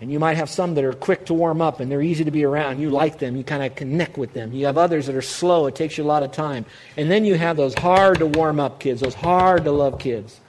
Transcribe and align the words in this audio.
and 0.00 0.12
you 0.12 0.18
might 0.20 0.36
have 0.36 0.48
some 0.48 0.74
that 0.74 0.84
are 0.84 0.92
quick 0.92 1.26
to 1.26 1.34
warm 1.34 1.60
up 1.60 1.80
and 1.80 1.90
they're 1.90 2.02
easy 2.02 2.24
to 2.24 2.30
be 2.30 2.44
around. 2.44 2.80
You 2.80 2.90
like 2.90 3.18
them, 3.18 3.36
you 3.36 3.42
kind 3.42 3.64
of 3.64 3.74
connect 3.74 4.16
with 4.16 4.32
them. 4.32 4.52
You 4.52 4.66
have 4.66 4.78
others 4.78 5.06
that 5.06 5.16
are 5.16 5.22
slow, 5.22 5.66
it 5.66 5.74
takes 5.74 5.98
you 5.98 6.04
a 6.04 6.06
lot 6.06 6.22
of 6.22 6.30
time. 6.30 6.64
And 6.96 7.10
then 7.10 7.24
you 7.24 7.34
have 7.34 7.56
those 7.56 7.74
hard 7.74 8.18
to 8.18 8.26
warm 8.26 8.60
up 8.60 8.78
kids, 8.78 9.00
those 9.00 9.14
hard 9.14 9.64
to 9.64 9.72
love 9.72 9.98
kids. 9.98 10.40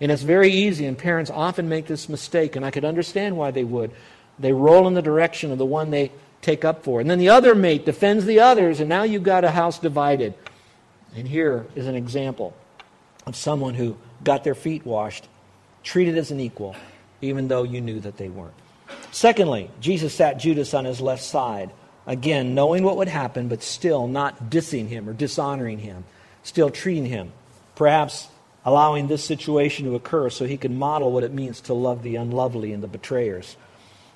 And 0.00 0.10
it's 0.10 0.22
very 0.22 0.50
easy, 0.50 0.86
and 0.86 0.98
parents 0.98 1.30
often 1.30 1.68
make 1.68 1.86
this 1.86 2.08
mistake, 2.08 2.56
and 2.56 2.64
I 2.64 2.72
could 2.72 2.84
understand 2.84 3.36
why 3.36 3.52
they 3.52 3.62
would. 3.62 3.92
They 4.36 4.52
roll 4.52 4.88
in 4.88 4.94
the 4.94 5.02
direction 5.02 5.52
of 5.52 5.58
the 5.58 5.66
one 5.66 5.90
they 5.90 6.10
take 6.40 6.64
up 6.64 6.82
for. 6.82 7.00
And 7.00 7.08
then 7.08 7.20
the 7.20 7.28
other 7.28 7.54
mate 7.54 7.86
defends 7.86 8.24
the 8.24 8.40
others, 8.40 8.80
and 8.80 8.88
now 8.88 9.04
you've 9.04 9.22
got 9.22 9.44
a 9.44 9.50
house 9.50 9.78
divided. 9.78 10.34
And 11.14 11.28
here 11.28 11.66
is 11.76 11.86
an 11.86 11.94
example 11.94 12.52
of 13.26 13.36
someone 13.36 13.74
who 13.74 13.96
got 14.24 14.42
their 14.42 14.56
feet 14.56 14.84
washed, 14.84 15.28
treated 15.84 16.18
as 16.18 16.32
an 16.32 16.40
equal, 16.40 16.74
even 17.20 17.46
though 17.46 17.62
you 17.62 17.80
knew 17.80 18.00
that 18.00 18.16
they 18.16 18.28
weren't. 18.28 18.54
Secondly, 19.10 19.70
Jesus 19.80 20.14
sat 20.14 20.38
Judas 20.38 20.74
on 20.74 20.84
his 20.84 21.00
left 21.00 21.22
side. 21.22 21.70
Again, 22.06 22.54
knowing 22.54 22.82
what 22.82 22.96
would 22.96 23.08
happen, 23.08 23.48
but 23.48 23.62
still 23.62 24.08
not 24.08 24.50
dissing 24.50 24.88
him 24.88 25.08
or 25.08 25.12
dishonoring 25.12 25.78
him, 25.78 26.04
still 26.42 26.70
treating 26.70 27.06
him. 27.06 27.32
Perhaps 27.74 28.28
allowing 28.64 29.08
this 29.08 29.24
situation 29.24 29.86
to 29.86 29.94
occur 29.94 30.30
so 30.30 30.44
he 30.44 30.56
could 30.56 30.70
model 30.70 31.12
what 31.12 31.24
it 31.24 31.32
means 31.32 31.60
to 31.62 31.74
love 31.74 32.02
the 32.02 32.16
unlovely 32.16 32.72
and 32.72 32.82
the 32.82 32.88
betrayers. 32.88 33.56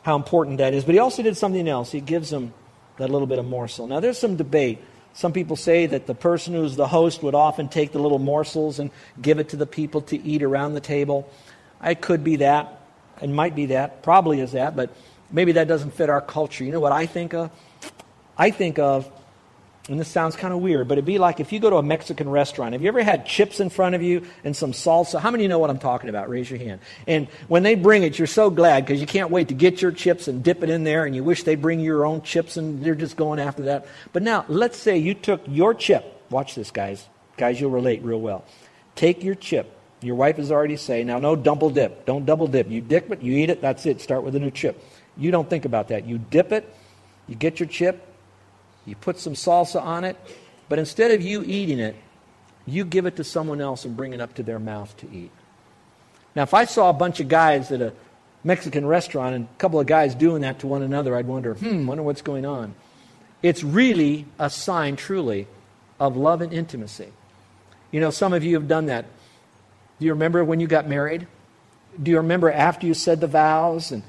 How 0.03 0.17
important 0.17 0.59
that 0.59 0.73
is. 0.73 0.85
But 0.85 0.95
he 0.95 0.99
also 0.99 1.23
did 1.23 1.37
something 1.37 1.69
else. 1.69 1.91
He 1.91 2.01
gives 2.01 2.31
them 2.31 2.53
that 2.99 3.11
little 3.11 3.27
bit 3.27 3.39
of 3.39 3.45
morsel. 3.45 3.87
Now, 3.87 4.01
there's 4.01 4.19
some 4.19 4.37
debate. 4.37 4.79
Some 5.15 5.33
people 5.33 5.57
say 5.57 5.87
that 5.87 6.07
the 6.07 6.15
person 6.15 6.55
who's 6.55 6.77
the 6.77 6.87
host 6.87 7.23
would 7.23 7.35
often 7.35 7.69
take 7.69 7.93
the 7.93 7.99
little 7.99 8.19
morsels 8.19 8.79
and 8.79 8.91
give 9.21 9.39
it 9.39 9.49
to 9.51 9.57
the 9.57 9.67
people 9.67 10.03
to 10.03 10.23
eat 10.23 10.43
around 10.43 10.75
the 10.75 10.81
table. 10.81 11.29
It 11.83 12.01
could 12.01 12.23
be 12.23 12.37
that. 12.37 12.76
It 13.21 13.31
might 13.31 13.55
be 13.55 13.67
that. 13.67 14.03
Probably 14.03 14.41
is 14.41 14.53
that. 14.53 14.77
But 14.77 14.91
maybe 15.31 15.53
that 15.53 15.69
doesn't 15.69 15.93
fit 15.93 16.11
our 16.11 16.21
culture. 16.21 16.65
You 16.65 16.73
know 16.73 16.81
what 16.81 16.93
I 16.93 17.07
think 17.07 17.35
of? 17.35 17.51
I 18.37 18.51
think 18.51 18.79
of 18.79 19.11
and 19.89 20.01
this 20.01 20.09
sounds 20.09 20.35
kind 20.35 20.53
of 20.53 20.61
weird, 20.61 20.89
but 20.89 20.95
it'd 20.95 21.05
be 21.05 21.19
like 21.19 21.39
if 21.39 21.53
you 21.53 21.61
go 21.61 21.71
to 21.71 21.77
a 21.77 21.83
Mexican 21.83 22.29
restaurant. 22.29 22.73
Have 22.73 22.83
you 22.83 22.89
ever 22.89 23.03
had 23.05 23.25
chips 23.25 23.61
in 23.61 23.71
front 23.71 23.95
of 23.95 24.03
you 24.03 24.27
and 24.43 24.57
some 24.57 24.73
salsa? 24.73 25.21
How 25.21 25.31
many 25.31 25.47
know 25.47 25.61
what 25.61 25.71
I'm 25.71 25.79
talking 25.79 26.11
about? 26.11 26.29
Raise 26.29 26.51
your 26.51 26.59
hand. 26.59 26.81
And 27.07 27.29
when 27.47 27.63
they 27.63 27.77
bring 27.77 28.03
it, 28.03 28.19
you're 28.19 28.27
so 28.27 28.51
glad 28.51 28.85
because 28.85 29.01
you 29.01 29.07
can't 29.07 29.31
wait 29.31 29.49
to 29.49 29.55
get 29.55 29.81
your 29.81 29.93
chips 29.93 30.27
and 30.27 30.43
dip 30.43 30.65
it 30.65 30.71
in 30.71 30.83
there, 30.83 31.05
and 31.05 31.15
you 31.15 31.23
wish 31.23 31.45
they'd 31.45 31.63
bring 31.63 31.79
your 31.79 32.05
own 32.05 32.23
chips, 32.23 32.57
and 32.57 32.83
they're 32.83 32.97
just 32.97 33.17
going 33.17 33.39
after 33.39 33.63
that. 33.65 33.87
But 34.13 34.25
now, 34.25 34.45
let's 34.49 34.77
say 34.77 34.99
you 34.99 35.15
took 35.15 35.43
your 35.47 35.73
chip. 35.73 36.25
Watch 36.31 36.57
this, 36.57 36.73
guys. 36.73 37.07
Guys, 37.37 37.61
you'll 37.61 37.71
relate 37.71 38.03
real 38.03 38.21
well. 38.21 38.45
Take 38.97 39.23
your 39.23 39.37
chip. 39.37 39.76
Your 40.07 40.17
wife 40.17 40.39
is 40.39 40.53
already 40.53 40.77
saying, 40.77 41.09
now, 41.09 41.19
no 41.19 41.35
double 41.35 41.69
dip. 41.69 42.07
Don't 42.07 42.25
double 42.25 42.47
dip. 42.47 42.71
You 42.71 42.81
dip 42.81 43.11
it, 43.11 43.23
you 43.23 43.33
eat 43.37 43.51
it, 43.51 43.61
that's 43.61 43.87
it. 43.87 44.01
Start 44.01 44.23
with 44.23 44.37
a 44.37 44.39
new 44.39 44.51
chip. 44.51 44.83
You 45.17 45.31
don't 45.31 45.51
think 45.51 45.65
about 45.65 45.89
that. 45.89 46.07
You 46.07 46.19
dip 46.19 46.53
it, 46.53 46.73
you 47.27 47.35
get 47.35 47.59
your 47.59 47.69
chip, 47.69 48.07
you 48.85 48.95
put 48.95 49.19
some 49.19 49.35
salsa 49.35 49.83
on 49.83 50.05
it, 50.05 50.17
but 50.69 50.79
instead 50.79 51.11
of 51.11 51.23
you 51.23 51.43
eating 51.43 51.81
it, 51.81 51.97
you 52.67 52.85
give 52.85 53.07
it 53.07 53.17
to 53.17 53.25
someone 53.25 53.61
else 53.61 53.85
and 53.85 53.97
bring 53.97 54.13
it 54.13 54.21
up 54.21 54.35
to 54.35 54.43
their 54.43 54.59
mouth 54.59 54.97
to 54.99 55.11
eat. 55.11 55.31
Now, 56.35 56.43
if 56.43 56.55
I 56.55 56.67
saw 56.67 56.91
a 56.91 56.93
bunch 56.93 57.21
of 57.21 57.29
guys 57.29 57.73
at 57.73 57.81
a 57.81 57.93
Mexican 58.45 58.87
restaurant 58.87 59.35
and 59.35 59.45
a 59.47 59.59
couple 59.59 59.81
of 59.81 59.87
guys 59.87 60.15
doing 60.15 60.43
that 60.43 60.61
to 60.61 60.67
one 60.67 60.83
another, 60.83 61.17
I'd 61.17 61.27
wonder, 61.27 61.55
hmm, 61.55 61.87
wonder 61.87 62.03
what's 62.03 62.23
going 62.23 62.47
on. 62.47 62.75
It's 63.43 63.65
really 63.65 64.27
a 64.39 64.51
sign, 64.51 64.97
truly, 64.97 65.47
of 65.99 66.17
love 66.17 66.43
and 66.43 66.53
intimacy. 66.53 67.13
You 67.91 68.01
know, 68.01 68.11
some 68.11 68.33
of 68.33 68.45
you 68.45 68.55
have 68.55 68.69
done 68.69 68.87
that. 68.87 69.07
Do 69.99 70.07
you 70.07 70.13
remember 70.13 70.45
when 70.45 70.61
you 70.61 70.67
got 70.67 70.89
married? 70.89 71.27
Do 72.03 72.11
you 72.11 72.19
remember 72.19 72.51
after 72.51 72.87
you 72.87 72.95
said 72.95 73.21
the 73.21 73.27
vows 73.27 73.93
and 73.93 74.03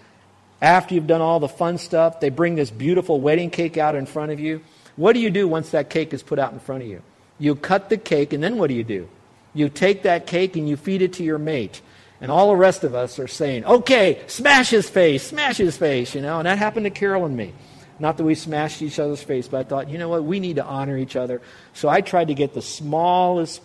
after 0.62 0.96
you've 0.96 1.08
done 1.08 1.22
all 1.22 1.40
the 1.40 1.48
fun 1.48 1.78
stuff, 1.78 2.20
they 2.20 2.30
bring 2.30 2.56
this 2.56 2.72
beautiful 2.72 3.22
wedding 3.22 3.50
cake 3.50 3.78
out 3.78 3.96
in 3.96 4.06
front 4.06 4.32
of 4.32 4.40
you. 4.40 4.62
What 4.96 5.14
do 5.14 5.20
you 5.20 5.30
do 5.30 5.48
once 5.48 5.70
that 5.72 5.90
cake 5.90 6.14
is 6.14 6.24
put 6.24 6.40
out 6.40 6.52
in 6.52 6.60
front 6.60 6.84
of 6.84 6.90
you? 6.90 7.04
You 7.40 7.56
cut 7.56 7.90
the 7.90 7.98
cake, 7.98 8.34
and 8.34 8.44
then 8.44 8.58
what 8.58 8.68
do 8.68 8.74
you 8.74 8.84
do? 8.84 9.08
You 9.54 9.70
take 9.70 10.04
that 10.04 10.26
cake 10.26 10.56
and 10.56 10.68
you 10.68 10.76
feed 10.76 11.04
it 11.04 11.14
to 11.14 11.24
your 11.24 11.38
mate. 11.38 11.82
And 12.20 12.32
all 12.32 12.50
the 12.50 12.56
rest 12.56 12.84
of 12.84 12.96
us 12.96 13.20
are 13.20 13.28
saying, 13.28 13.66
okay, 13.66 14.24
smash 14.26 14.72
his 14.72 14.90
face, 14.90 15.28
smash 15.28 15.58
his 15.58 15.78
face, 15.78 16.16
you 16.16 16.22
know. 16.22 16.40
And 16.40 16.48
that 16.48 16.58
happened 16.58 16.86
to 16.86 16.90
Carol 16.90 17.26
and 17.26 17.38
me. 17.38 17.54
Not 18.00 18.18
that 18.18 18.24
we 18.24 18.34
smashed 18.34 18.82
each 18.82 18.98
other's 18.98 19.22
face, 19.22 19.48
but 19.48 19.60
I 19.60 19.64
thought, 19.64 19.90
you 19.90 20.00
know 20.00 20.10
what, 20.10 20.24
we 20.24 20.40
need 20.40 20.56
to 20.56 20.66
honor 20.66 20.98
each 20.98 21.16
other. 21.16 21.42
So 21.74 21.90
I 21.90 22.02
tried 22.02 22.30
to 22.30 22.34
get 22.34 22.56
the 22.56 22.62
smallest 22.62 23.62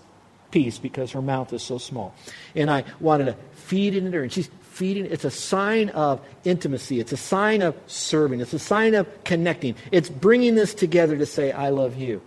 piece 0.53 0.79
because 0.79 1.11
her 1.11 1.23
mouth 1.23 1.53
is 1.53 1.63
so 1.63 1.79
small. 1.79 2.15
And 2.55 2.71
I 2.71 2.85
wanted 3.01 3.25
to 3.25 3.37
feed 3.55 3.95
it 3.95 4.05
into 4.05 4.19
her. 4.19 4.23
And 4.23 4.33
she's 4.33 4.49
feeding. 4.61 5.07
It's 5.07 5.25
a 5.25 5.31
sign 5.31 5.89
of 5.91 6.21
intimacy. 6.45 7.01
It's 7.01 7.13
a 7.13 7.17
sign 7.17 7.63
of 7.63 7.75
serving. 7.89 8.41
It's 8.41 8.53
a 8.53 8.59
sign 8.59 8.95
of 8.95 9.07
connecting. 9.25 9.75
It's 9.91 10.09
bringing 10.09 10.55
this 10.55 10.75
together 10.75 11.17
to 11.17 11.27
say, 11.27 11.51
I 11.51 11.71
love 11.71 11.97
you. 11.97 12.23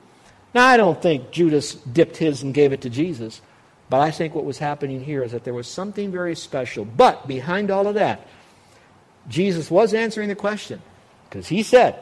Now, 0.53 0.67
I 0.67 0.77
don't 0.77 1.01
think 1.01 1.31
Judas 1.31 1.73
dipped 1.73 2.17
his 2.17 2.41
and 2.41 2.53
gave 2.53 2.71
it 2.71 2.81
to 2.81 2.89
Jesus, 2.89 3.41
but 3.89 3.99
I 3.99 4.11
think 4.11 4.33
what 4.33 4.45
was 4.45 4.57
happening 4.57 5.03
here 5.03 5.23
is 5.23 5.31
that 5.33 5.43
there 5.43 5.53
was 5.53 5.67
something 5.67 6.11
very 6.11 6.35
special. 6.35 6.85
But 6.85 7.27
behind 7.27 7.71
all 7.71 7.87
of 7.87 7.95
that, 7.95 8.25
Jesus 9.27 9.69
was 9.69 9.93
answering 9.93 10.29
the 10.29 10.35
question 10.35 10.81
because 11.29 11.47
he 11.47 11.61
said, 11.63 12.01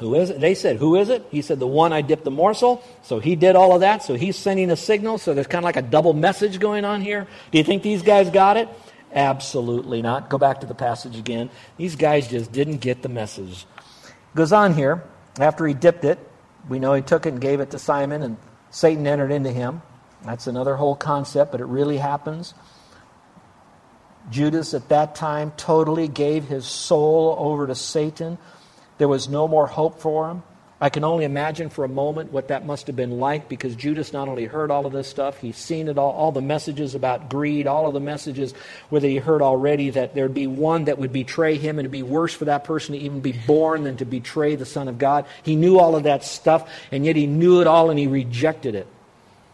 who 0.00 0.14
is 0.14 0.30
it? 0.30 0.40
They 0.40 0.54
said, 0.54 0.78
Who 0.78 0.96
is 0.96 1.10
it? 1.10 1.26
He 1.30 1.42
said, 1.42 1.58
The 1.58 1.66
one 1.66 1.92
I 1.92 2.00
dipped 2.00 2.24
the 2.24 2.30
morsel. 2.30 2.82
So 3.02 3.20
he 3.20 3.36
did 3.36 3.54
all 3.54 3.74
of 3.74 3.82
that. 3.82 4.02
So 4.02 4.14
he's 4.14 4.36
sending 4.36 4.70
a 4.70 4.76
signal. 4.76 5.18
So 5.18 5.34
there's 5.34 5.46
kind 5.46 5.62
of 5.62 5.66
like 5.66 5.76
a 5.76 5.82
double 5.82 6.14
message 6.14 6.58
going 6.58 6.84
on 6.84 7.02
here. 7.02 7.26
Do 7.52 7.58
you 7.58 7.64
think 7.64 7.82
these 7.82 8.02
guys 8.02 8.30
got 8.30 8.56
it? 8.56 8.68
Absolutely 9.12 10.02
not. 10.02 10.30
Go 10.30 10.38
back 10.38 10.60
to 10.60 10.66
the 10.66 10.74
passage 10.74 11.18
again. 11.18 11.50
These 11.76 11.96
guys 11.96 12.28
just 12.28 12.50
didn't 12.50 12.78
get 12.78 13.02
the 13.02 13.08
message. 13.08 13.66
Goes 14.34 14.52
on 14.52 14.74
here. 14.74 15.04
After 15.38 15.66
he 15.66 15.74
dipped 15.74 16.04
it, 16.04 16.18
we 16.68 16.78
know 16.78 16.94
he 16.94 17.02
took 17.02 17.26
it 17.26 17.30
and 17.30 17.40
gave 17.40 17.60
it 17.60 17.70
to 17.70 17.78
Simon, 17.78 18.22
and 18.22 18.36
Satan 18.70 19.06
entered 19.06 19.32
into 19.32 19.50
him. 19.50 19.82
That's 20.24 20.46
another 20.46 20.76
whole 20.76 20.96
concept, 20.96 21.52
but 21.52 21.60
it 21.60 21.66
really 21.66 21.96
happens. 21.98 22.54
Judas 24.30 24.74
at 24.74 24.88
that 24.90 25.14
time 25.14 25.52
totally 25.56 26.08
gave 26.08 26.44
his 26.44 26.66
soul 26.66 27.34
over 27.38 27.66
to 27.66 27.74
Satan. 27.74 28.38
There 29.00 29.08
was 29.08 29.30
no 29.30 29.48
more 29.48 29.66
hope 29.66 29.98
for 29.98 30.28
him. 30.28 30.42
I 30.78 30.90
can 30.90 31.04
only 31.04 31.24
imagine 31.24 31.70
for 31.70 31.86
a 31.86 31.88
moment 31.88 32.32
what 32.32 32.48
that 32.48 32.66
must 32.66 32.86
have 32.86 32.96
been 32.96 33.18
like 33.18 33.48
because 33.48 33.74
Judas 33.74 34.12
not 34.12 34.28
only 34.28 34.44
heard 34.44 34.70
all 34.70 34.84
of 34.84 34.92
this 34.92 35.08
stuff, 35.08 35.38
he's 35.38 35.56
seen 35.56 35.88
it 35.88 35.96
all, 35.96 36.12
all 36.12 36.32
the 36.32 36.42
messages 36.42 36.94
about 36.94 37.30
greed, 37.30 37.66
all 37.66 37.86
of 37.86 37.94
the 37.94 38.00
messages 38.00 38.52
whether 38.90 39.08
he 39.08 39.16
heard 39.16 39.40
already 39.40 39.88
that 39.88 40.14
there'd 40.14 40.34
be 40.34 40.46
one 40.46 40.84
that 40.84 40.98
would 40.98 41.14
betray 41.14 41.56
him 41.56 41.78
and 41.78 41.86
it'd 41.86 41.92
be 41.92 42.02
worse 42.02 42.34
for 42.34 42.44
that 42.44 42.64
person 42.64 42.94
to 42.94 43.00
even 43.00 43.20
be 43.20 43.32
born 43.32 43.84
than 43.84 43.96
to 43.96 44.04
betray 44.04 44.54
the 44.54 44.66
Son 44.66 44.86
of 44.86 44.98
God. 44.98 45.24
He 45.42 45.56
knew 45.56 45.78
all 45.78 45.96
of 45.96 46.02
that 46.02 46.22
stuff, 46.22 46.70
and 46.92 47.06
yet 47.06 47.16
he 47.16 47.26
knew 47.26 47.62
it 47.62 47.66
all 47.66 47.88
and 47.88 47.98
he 47.98 48.06
rejected 48.06 48.74
it. 48.74 48.86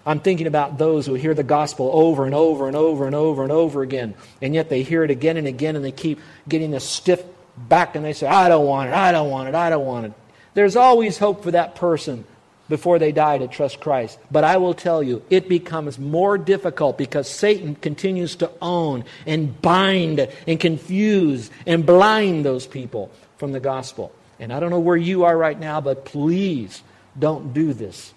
I'm 0.04 0.18
thinking 0.18 0.48
about 0.48 0.76
those 0.76 1.06
who 1.06 1.14
hear 1.14 1.34
the 1.34 1.44
gospel 1.44 1.88
over 1.92 2.26
and 2.26 2.34
over 2.34 2.66
and 2.66 2.74
over 2.74 3.06
and 3.06 3.14
over 3.14 3.44
and 3.44 3.52
over 3.52 3.82
again, 3.82 4.16
and 4.42 4.56
yet 4.56 4.70
they 4.70 4.82
hear 4.82 5.04
it 5.04 5.12
again 5.12 5.36
and 5.36 5.46
again 5.46 5.76
and 5.76 5.84
they 5.84 5.92
keep 5.92 6.18
getting 6.48 6.74
a 6.74 6.80
stiff 6.80 7.22
back 7.56 7.96
and 7.96 8.04
they 8.04 8.12
say, 8.12 8.26
I 8.26 8.48
don't 8.48 8.66
want 8.66 8.88
it, 8.88 8.94
I 8.94 9.12
don't 9.12 9.30
want 9.30 9.48
it, 9.48 9.54
I 9.54 9.70
don't 9.70 9.86
want 9.86 10.06
it. 10.06 10.12
There's 10.54 10.76
always 10.76 11.18
hope 11.18 11.42
for 11.42 11.50
that 11.50 11.74
person 11.74 12.24
before 12.68 12.98
they 12.98 13.12
die 13.12 13.38
to 13.38 13.48
trust 13.48 13.80
Christ. 13.80 14.18
But 14.30 14.44
I 14.44 14.56
will 14.56 14.74
tell 14.74 15.02
you, 15.02 15.22
it 15.30 15.48
becomes 15.48 15.98
more 15.98 16.36
difficult 16.38 16.98
because 16.98 17.28
Satan 17.30 17.74
continues 17.76 18.36
to 18.36 18.50
own 18.60 19.04
and 19.26 19.60
bind 19.62 20.28
and 20.46 20.58
confuse 20.58 21.50
and 21.66 21.86
blind 21.86 22.44
those 22.44 22.66
people 22.66 23.10
from 23.36 23.52
the 23.52 23.60
gospel. 23.60 24.12
And 24.38 24.52
I 24.52 24.60
don't 24.60 24.70
know 24.70 24.80
where 24.80 24.96
you 24.96 25.24
are 25.24 25.36
right 25.36 25.58
now, 25.58 25.80
but 25.80 26.04
please 26.04 26.82
don't 27.18 27.54
do 27.54 27.72
this 27.72 28.12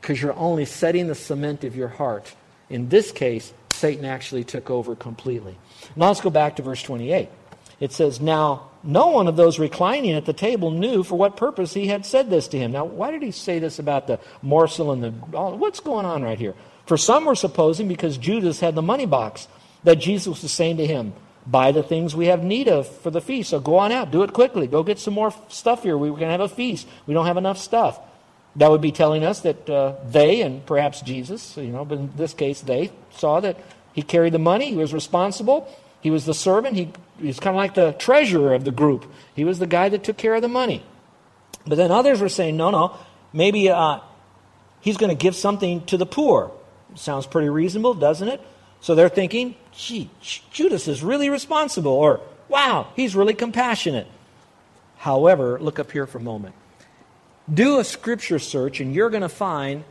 because 0.00 0.20
you're 0.20 0.34
only 0.34 0.64
setting 0.64 1.08
the 1.08 1.14
cement 1.14 1.64
of 1.64 1.76
your 1.76 1.88
heart. 1.88 2.34
In 2.70 2.88
this 2.88 3.12
case, 3.12 3.52
Satan 3.72 4.04
actually 4.04 4.44
took 4.44 4.70
over 4.70 4.94
completely. 4.94 5.56
Now 5.96 6.08
let's 6.08 6.20
go 6.20 6.30
back 6.30 6.56
to 6.56 6.62
verse 6.62 6.82
28. 6.82 7.28
It 7.82 7.90
says, 7.90 8.20
Now 8.20 8.70
no 8.84 9.08
one 9.08 9.26
of 9.26 9.34
those 9.34 9.58
reclining 9.58 10.12
at 10.12 10.24
the 10.24 10.32
table 10.32 10.70
knew 10.70 11.02
for 11.02 11.18
what 11.18 11.36
purpose 11.36 11.74
he 11.74 11.88
had 11.88 12.06
said 12.06 12.30
this 12.30 12.46
to 12.48 12.58
him. 12.58 12.70
Now, 12.70 12.84
why 12.84 13.10
did 13.10 13.22
he 13.22 13.32
say 13.32 13.58
this 13.58 13.80
about 13.80 14.06
the 14.06 14.20
morsel 14.40 14.92
and 14.92 15.02
the. 15.02 15.10
What's 15.10 15.80
going 15.80 16.06
on 16.06 16.22
right 16.22 16.38
here? 16.38 16.54
For 16.86 16.96
some 16.96 17.24
were 17.24 17.34
supposing 17.34 17.88
because 17.88 18.18
Judas 18.18 18.60
had 18.60 18.76
the 18.76 18.82
money 18.82 19.04
box 19.04 19.48
that 19.82 19.96
Jesus 19.96 20.42
was 20.42 20.52
saying 20.52 20.76
to 20.76 20.86
him, 20.86 21.12
Buy 21.44 21.72
the 21.72 21.82
things 21.82 22.14
we 22.14 22.26
have 22.26 22.44
need 22.44 22.68
of 22.68 22.86
for 22.86 23.10
the 23.10 23.20
feast. 23.20 23.50
So 23.50 23.58
go 23.58 23.78
on 23.78 23.90
out, 23.90 24.12
do 24.12 24.22
it 24.22 24.32
quickly. 24.32 24.68
Go 24.68 24.84
get 24.84 25.00
some 25.00 25.14
more 25.14 25.34
stuff 25.48 25.82
here. 25.82 25.98
We're 25.98 26.10
going 26.10 26.20
to 26.20 26.26
have 26.26 26.40
a 26.40 26.48
feast. 26.48 26.86
We 27.08 27.14
don't 27.14 27.26
have 27.26 27.36
enough 27.36 27.58
stuff. 27.58 27.98
That 28.54 28.70
would 28.70 28.80
be 28.80 28.92
telling 28.92 29.24
us 29.24 29.40
that 29.40 29.68
uh, 29.68 29.96
they, 30.08 30.42
and 30.42 30.64
perhaps 30.64 31.00
Jesus, 31.00 31.56
you 31.56 31.72
know, 31.72 31.84
but 31.84 31.98
in 31.98 32.12
this 32.16 32.32
case, 32.32 32.60
they 32.60 32.92
saw 33.10 33.40
that 33.40 33.56
he 33.92 34.02
carried 34.02 34.34
the 34.34 34.38
money, 34.38 34.70
he 34.70 34.76
was 34.76 34.94
responsible, 34.94 35.68
he 36.00 36.10
was 36.10 36.26
the 36.26 36.34
servant, 36.34 36.76
he, 36.76 36.92
he 37.22 37.28
was 37.28 37.40
kind 37.40 37.56
of 37.56 37.58
like 37.58 37.74
the 37.74 37.92
treasurer 37.92 38.52
of 38.52 38.64
the 38.64 38.70
group. 38.70 39.10
He 39.34 39.44
was 39.44 39.58
the 39.58 39.66
guy 39.66 39.88
that 39.88 40.04
took 40.04 40.18
care 40.18 40.34
of 40.34 40.42
the 40.42 40.48
money. 40.48 40.84
But 41.66 41.76
then 41.76 41.90
others 41.90 42.20
were 42.20 42.28
saying, 42.28 42.56
no, 42.56 42.70
no, 42.70 42.96
maybe 43.32 43.70
uh, 43.70 44.00
he's 44.80 44.96
going 44.96 45.16
to 45.16 45.20
give 45.20 45.34
something 45.34 45.84
to 45.86 45.96
the 45.96 46.06
poor. 46.06 46.52
Sounds 46.94 47.26
pretty 47.26 47.48
reasonable, 47.48 47.94
doesn't 47.94 48.28
it? 48.28 48.40
So 48.80 48.94
they're 48.94 49.08
thinking, 49.08 49.54
gee, 49.70 50.10
Judas 50.50 50.88
is 50.88 51.02
really 51.02 51.30
responsible, 51.30 51.92
or 51.92 52.20
wow, 52.48 52.88
he's 52.96 53.14
really 53.14 53.34
compassionate. 53.34 54.08
However, 54.96 55.58
look 55.60 55.78
up 55.78 55.92
here 55.92 56.06
for 56.06 56.18
a 56.18 56.22
moment. 56.22 56.54
Do 57.52 57.78
a 57.78 57.84
scripture 57.84 58.38
search, 58.38 58.80
and 58.80 58.94
you're 58.94 59.10
going 59.10 59.22
to 59.22 59.28
find 59.28 59.84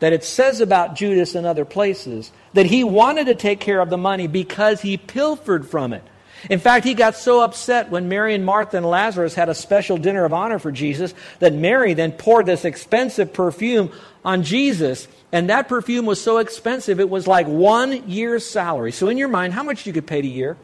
that 0.00 0.14
it 0.14 0.24
says 0.24 0.60
about 0.60 0.96
Judas 0.96 1.34
in 1.34 1.44
other 1.44 1.64
places 1.64 2.32
that 2.54 2.66
he 2.66 2.82
wanted 2.82 3.26
to 3.26 3.34
take 3.34 3.60
care 3.60 3.80
of 3.80 3.90
the 3.90 3.98
money 3.98 4.26
because 4.26 4.80
he 4.80 4.96
pilfered 4.96 5.68
from 5.68 5.92
it. 5.92 6.02
In 6.48 6.58
fact, 6.58 6.86
he 6.86 6.94
got 6.94 7.16
so 7.16 7.42
upset 7.42 7.90
when 7.90 8.08
Mary 8.08 8.34
and 8.34 8.44
Martha 8.44 8.76
and 8.76 8.86
Lazarus 8.86 9.34
had 9.34 9.48
a 9.48 9.54
special 9.54 9.98
dinner 9.98 10.24
of 10.24 10.32
honor 10.32 10.58
for 10.58 10.72
Jesus 10.72 11.12
that 11.40 11.52
Mary 11.52 11.92
then 11.92 12.12
poured 12.12 12.46
this 12.46 12.64
expensive 12.64 13.32
perfume 13.32 13.90
on 14.24 14.42
Jesus. 14.42 15.08
And 15.32 15.50
that 15.50 15.68
perfume 15.68 16.06
was 16.06 16.20
so 16.20 16.38
expensive, 16.38 17.00
it 17.00 17.10
was 17.10 17.26
like 17.26 17.46
one 17.46 18.08
year's 18.08 18.46
salary. 18.46 18.92
So, 18.92 19.08
in 19.08 19.18
your 19.18 19.28
mind, 19.28 19.52
how 19.52 19.62
much 19.62 19.86
you 19.86 19.92
could 19.92 20.06
pay 20.06 20.20
a 20.20 20.22
year? 20.22 20.56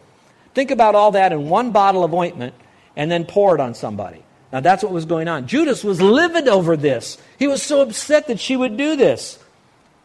Think 0.55 0.71
about 0.71 0.95
all 0.95 1.13
that 1.13 1.33
in 1.33 1.49
one 1.49 1.71
bottle 1.73 2.05
of 2.05 2.15
ointment 2.15 2.55
and 2.97 3.11
then 3.11 3.27
pour 3.27 3.55
it 3.55 3.61
on 3.61 3.75
somebody. 3.75 4.23
Now, 4.53 4.61
that's 4.61 4.83
what 4.83 4.93
was 4.93 5.05
going 5.05 5.29
on. 5.29 5.47
Judas 5.47 5.85
was 5.85 6.01
livid 6.01 6.49
over 6.49 6.77
this. 6.77 7.19
He 7.39 7.47
was 7.47 7.63
so 7.63 7.83
upset 7.83 8.29
that 8.29 8.41
she 8.41 8.57
would 8.57 8.77
do 8.77 8.97
this 8.97 9.39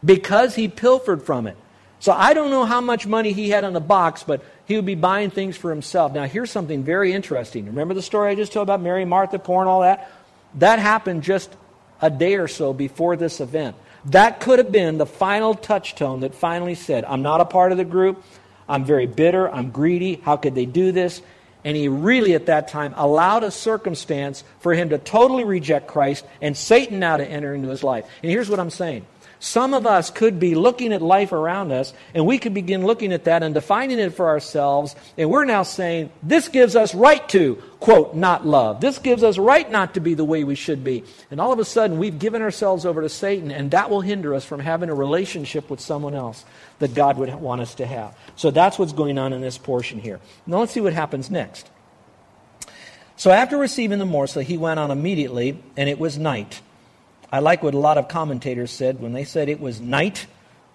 because 0.04 0.54
he 0.54 0.68
pilfered 0.68 1.22
from 1.22 1.46
it. 1.46 1.56
So, 2.00 2.12
I 2.12 2.34
don't 2.34 2.50
know 2.50 2.64
how 2.64 2.80
much 2.80 3.06
money 3.06 3.32
he 3.32 3.50
had 3.50 3.64
on 3.64 3.72
the 3.72 3.80
box, 3.80 4.22
but 4.22 4.44
he 4.72 4.76
would 4.76 4.86
be 4.86 4.94
buying 4.94 5.28
things 5.28 5.54
for 5.54 5.68
himself. 5.68 6.14
Now, 6.14 6.24
here's 6.24 6.50
something 6.50 6.82
very 6.82 7.12
interesting. 7.12 7.66
Remember 7.66 7.92
the 7.92 8.00
story 8.00 8.30
I 8.30 8.34
just 8.34 8.54
told 8.54 8.70
about 8.70 8.80
Mary, 8.80 9.04
Martha, 9.04 9.38
poor, 9.38 9.60
and 9.60 9.68
all 9.68 9.82
that? 9.82 10.10
That 10.54 10.78
happened 10.78 11.24
just 11.24 11.54
a 12.00 12.08
day 12.08 12.36
or 12.36 12.48
so 12.48 12.72
before 12.72 13.16
this 13.16 13.42
event. 13.42 13.76
That 14.06 14.40
could 14.40 14.58
have 14.58 14.72
been 14.72 14.96
the 14.96 15.04
final 15.04 15.54
touchstone 15.54 16.20
that 16.20 16.34
finally 16.34 16.74
said, 16.74 17.04
I'm 17.04 17.20
not 17.20 17.42
a 17.42 17.44
part 17.44 17.72
of 17.72 17.76
the 17.76 17.84
group. 17.84 18.24
I'm 18.66 18.86
very 18.86 19.06
bitter. 19.06 19.46
I'm 19.46 19.72
greedy. 19.72 20.14
How 20.24 20.38
could 20.38 20.54
they 20.54 20.64
do 20.64 20.90
this? 20.90 21.20
And 21.64 21.76
he 21.76 21.88
really, 21.88 22.32
at 22.32 22.46
that 22.46 22.68
time, 22.68 22.94
allowed 22.96 23.44
a 23.44 23.50
circumstance 23.50 24.42
for 24.60 24.72
him 24.72 24.88
to 24.88 24.96
totally 24.96 25.44
reject 25.44 25.86
Christ 25.86 26.24
and 26.40 26.56
Satan 26.56 26.98
now 26.98 27.18
to 27.18 27.26
enter 27.26 27.54
into 27.54 27.68
his 27.68 27.84
life. 27.84 28.06
And 28.22 28.32
here's 28.32 28.48
what 28.48 28.58
I'm 28.58 28.70
saying 28.70 29.04
some 29.42 29.74
of 29.74 29.88
us 29.88 30.08
could 30.08 30.38
be 30.38 30.54
looking 30.54 30.92
at 30.92 31.02
life 31.02 31.32
around 31.32 31.72
us, 31.72 31.92
and 32.14 32.24
we 32.24 32.38
could 32.38 32.54
begin 32.54 32.86
looking 32.86 33.12
at 33.12 33.24
that 33.24 33.42
and 33.42 33.52
defining 33.52 33.98
it 33.98 34.14
for 34.14 34.28
ourselves, 34.28 34.94
and 35.18 35.28
we're 35.28 35.44
now 35.44 35.64
saying, 35.64 36.12
this 36.22 36.46
gives 36.46 36.76
us 36.76 36.94
right 36.94 37.28
to, 37.30 37.56
quote, 37.80 38.14
not 38.14 38.46
love. 38.46 38.80
This 38.80 39.00
gives 39.00 39.24
us 39.24 39.38
right 39.38 39.68
not 39.68 39.94
to 39.94 40.00
be 40.00 40.14
the 40.14 40.24
way 40.24 40.44
we 40.44 40.54
should 40.54 40.84
be. 40.84 41.02
And 41.28 41.40
all 41.40 41.52
of 41.52 41.58
a 41.58 41.64
sudden, 41.64 41.98
we've 41.98 42.20
given 42.20 42.40
ourselves 42.40 42.86
over 42.86 43.02
to 43.02 43.08
Satan, 43.08 43.50
and 43.50 43.72
that 43.72 43.90
will 43.90 44.00
hinder 44.00 44.32
us 44.32 44.44
from 44.44 44.60
having 44.60 44.90
a 44.90 44.94
relationship 44.94 45.68
with 45.70 45.80
someone 45.80 46.14
else 46.14 46.44
that 46.78 46.94
God 46.94 47.18
would 47.18 47.34
want 47.34 47.62
us 47.62 47.74
to 47.74 47.84
have. 47.84 48.16
So 48.36 48.52
that's 48.52 48.78
what's 48.78 48.92
going 48.92 49.18
on 49.18 49.32
in 49.32 49.40
this 49.40 49.58
portion 49.58 49.98
here. 49.98 50.20
Now 50.46 50.60
let's 50.60 50.70
see 50.70 50.80
what 50.80 50.92
happens 50.92 51.32
next. 51.32 51.68
So 53.16 53.32
after 53.32 53.56
receiving 53.56 53.98
the 53.98 54.06
morsel, 54.06 54.42
he 54.42 54.56
went 54.56 54.78
on 54.78 54.92
immediately, 54.92 55.60
and 55.76 55.88
it 55.88 55.98
was 55.98 56.16
night. 56.16 56.60
I 57.32 57.38
like 57.38 57.62
what 57.62 57.72
a 57.72 57.78
lot 57.78 57.96
of 57.96 58.08
commentators 58.08 58.70
said 58.70 59.00
when 59.00 59.14
they 59.14 59.24
said 59.24 59.48
it 59.48 59.58
was 59.58 59.80
night. 59.80 60.26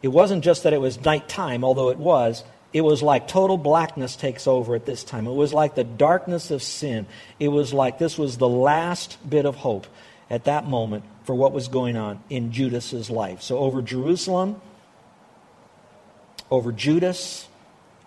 It 0.01 0.07
wasn't 0.07 0.43
just 0.43 0.63
that 0.63 0.73
it 0.73 0.81
was 0.81 0.99
nighttime, 1.05 1.63
although 1.63 1.89
it 1.89 1.99
was. 1.99 2.43
It 2.73 2.81
was 2.81 3.03
like 3.03 3.27
total 3.27 3.57
blackness 3.57 4.15
takes 4.15 4.47
over 4.47 4.75
at 4.75 4.85
this 4.85 5.03
time. 5.03 5.27
It 5.27 5.33
was 5.33 5.53
like 5.53 5.75
the 5.75 5.83
darkness 5.83 6.49
of 6.49 6.63
sin. 6.63 7.05
It 7.39 7.49
was 7.49 7.73
like 7.73 7.99
this 7.99 8.17
was 8.17 8.37
the 8.37 8.49
last 8.49 9.17
bit 9.27 9.45
of 9.45 9.55
hope 9.55 9.85
at 10.29 10.45
that 10.45 10.67
moment 10.67 11.03
for 11.23 11.35
what 11.35 11.53
was 11.53 11.67
going 11.67 11.95
on 11.95 12.21
in 12.29 12.51
Judas's 12.51 13.09
life. 13.09 13.41
So 13.41 13.59
over 13.59 13.81
Jerusalem, 13.81 14.59
over 16.49 16.71
Judas, 16.71 17.47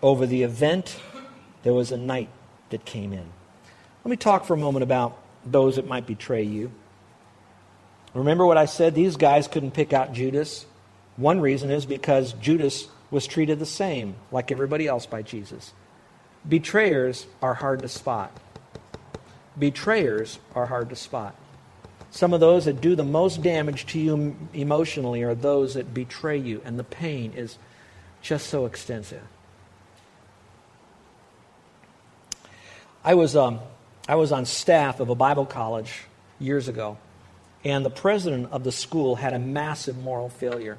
over 0.03 0.27
the 0.27 0.43
event, 0.43 0.99
there 1.63 1.73
was 1.73 1.91
a 1.91 1.97
night 1.97 2.29
that 2.69 2.85
came 2.85 3.13
in. 3.13 3.25
Let 4.03 4.09
me 4.09 4.17
talk 4.17 4.45
for 4.45 4.53
a 4.53 4.57
moment 4.57 4.83
about 4.83 5.17
those 5.45 5.77
that 5.77 5.87
might 5.87 6.05
betray 6.05 6.43
you. 6.43 6.71
Remember 8.13 8.45
what 8.45 8.57
I 8.57 8.65
said? 8.65 8.93
These 8.93 9.15
guys 9.15 9.47
couldn't 9.47 9.71
pick 9.71 9.93
out 9.93 10.13
Judas. 10.13 10.65
One 11.17 11.39
reason 11.39 11.71
is 11.71 11.85
because 11.85 12.33
Judas 12.33 12.87
was 13.09 13.27
treated 13.27 13.59
the 13.59 13.65
same, 13.65 14.15
like 14.31 14.51
everybody 14.51 14.87
else, 14.87 15.05
by 15.05 15.21
Jesus. 15.21 15.73
Betrayers 16.47 17.27
are 17.41 17.53
hard 17.53 17.81
to 17.81 17.87
spot. 17.87 18.31
Betrayers 19.57 20.39
are 20.55 20.65
hard 20.65 20.89
to 20.89 20.95
spot. 20.95 21.35
Some 22.09 22.33
of 22.33 22.39
those 22.39 22.65
that 22.65 22.81
do 22.81 22.95
the 22.95 23.03
most 23.05 23.41
damage 23.41 23.85
to 23.87 23.99
you 23.99 24.35
emotionally 24.53 25.23
are 25.23 25.35
those 25.35 25.75
that 25.75 25.93
betray 25.93 26.37
you, 26.37 26.61
and 26.65 26.77
the 26.77 26.83
pain 26.83 27.33
is 27.33 27.57
just 28.21 28.47
so 28.47 28.65
extensive. 28.65 29.23
I 33.03 33.13
was, 33.13 33.35
um, 33.35 33.59
I 34.07 34.15
was 34.15 34.31
on 34.31 34.45
staff 34.45 34.99
of 34.99 35.09
a 35.09 35.15
Bible 35.15 35.45
college 35.45 36.03
years 36.37 36.67
ago, 36.67 36.97
and 37.63 37.85
the 37.85 37.89
president 37.91 38.51
of 38.51 38.63
the 38.63 38.71
school 38.71 39.15
had 39.15 39.33
a 39.33 39.39
massive 39.39 39.97
moral 39.97 40.29
failure. 40.29 40.77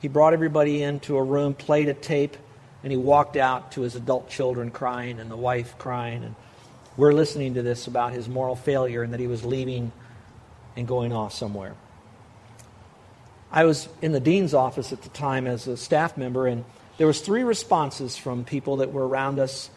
He 0.00 0.08
brought 0.08 0.32
everybody 0.32 0.82
into 0.82 1.16
a 1.16 1.22
room, 1.22 1.54
played 1.54 1.88
a 1.88 1.94
tape, 1.94 2.36
and 2.82 2.90
he 2.90 2.96
walked 2.96 3.36
out 3.36 3.72
to 3.72 3.82
his 3.82 3.96
adult 3.96 4.30
children 4.30 4.70
crying 4.70 5.20
and 5.20 5.30
the 5.30 5.36
wife 5.36 5.76
crying. 5.78 6.24
And 6.24 6.34
we're 6.96 7.12
listening 7.12 7.54
to 7.54 7.62
this 7.62 7.86
about 7.86 8.12
his 8.12 8.28
moral 8.28 8.56
failure 8.56 9.02
and 9.02 9.12
that 9.12 9.20
he 9.20 9.26
was 9.26 9.44
leaving 9.44 9.92
and 10.76 10.86
going 10.86 11.12
off 11.12 11.34
somewhere. 11.34 11.74
I 13.52 13.64
was 13.64 13.88
in 14.00 14.12
the 14.12 14.20
dean's 14.20 14.54
office 14.54 14.92
at 14.92 15.02
the 15.02 15.08
time 15.08 15.46
as 15.46 15.66
a 15.66 15.76
staff 15.76 16.16
member, 16.16 16.46
and 16.46 16.64
there 16.98 17.06
was 17.06 17.20
three 17.20 17.42
responses 17.42 18.16
from 18.16 18.44
people 18.44 18.76
that 18.76 18.92
were 18.92 19.06
around 19.06 19.40
us 19.40 19.70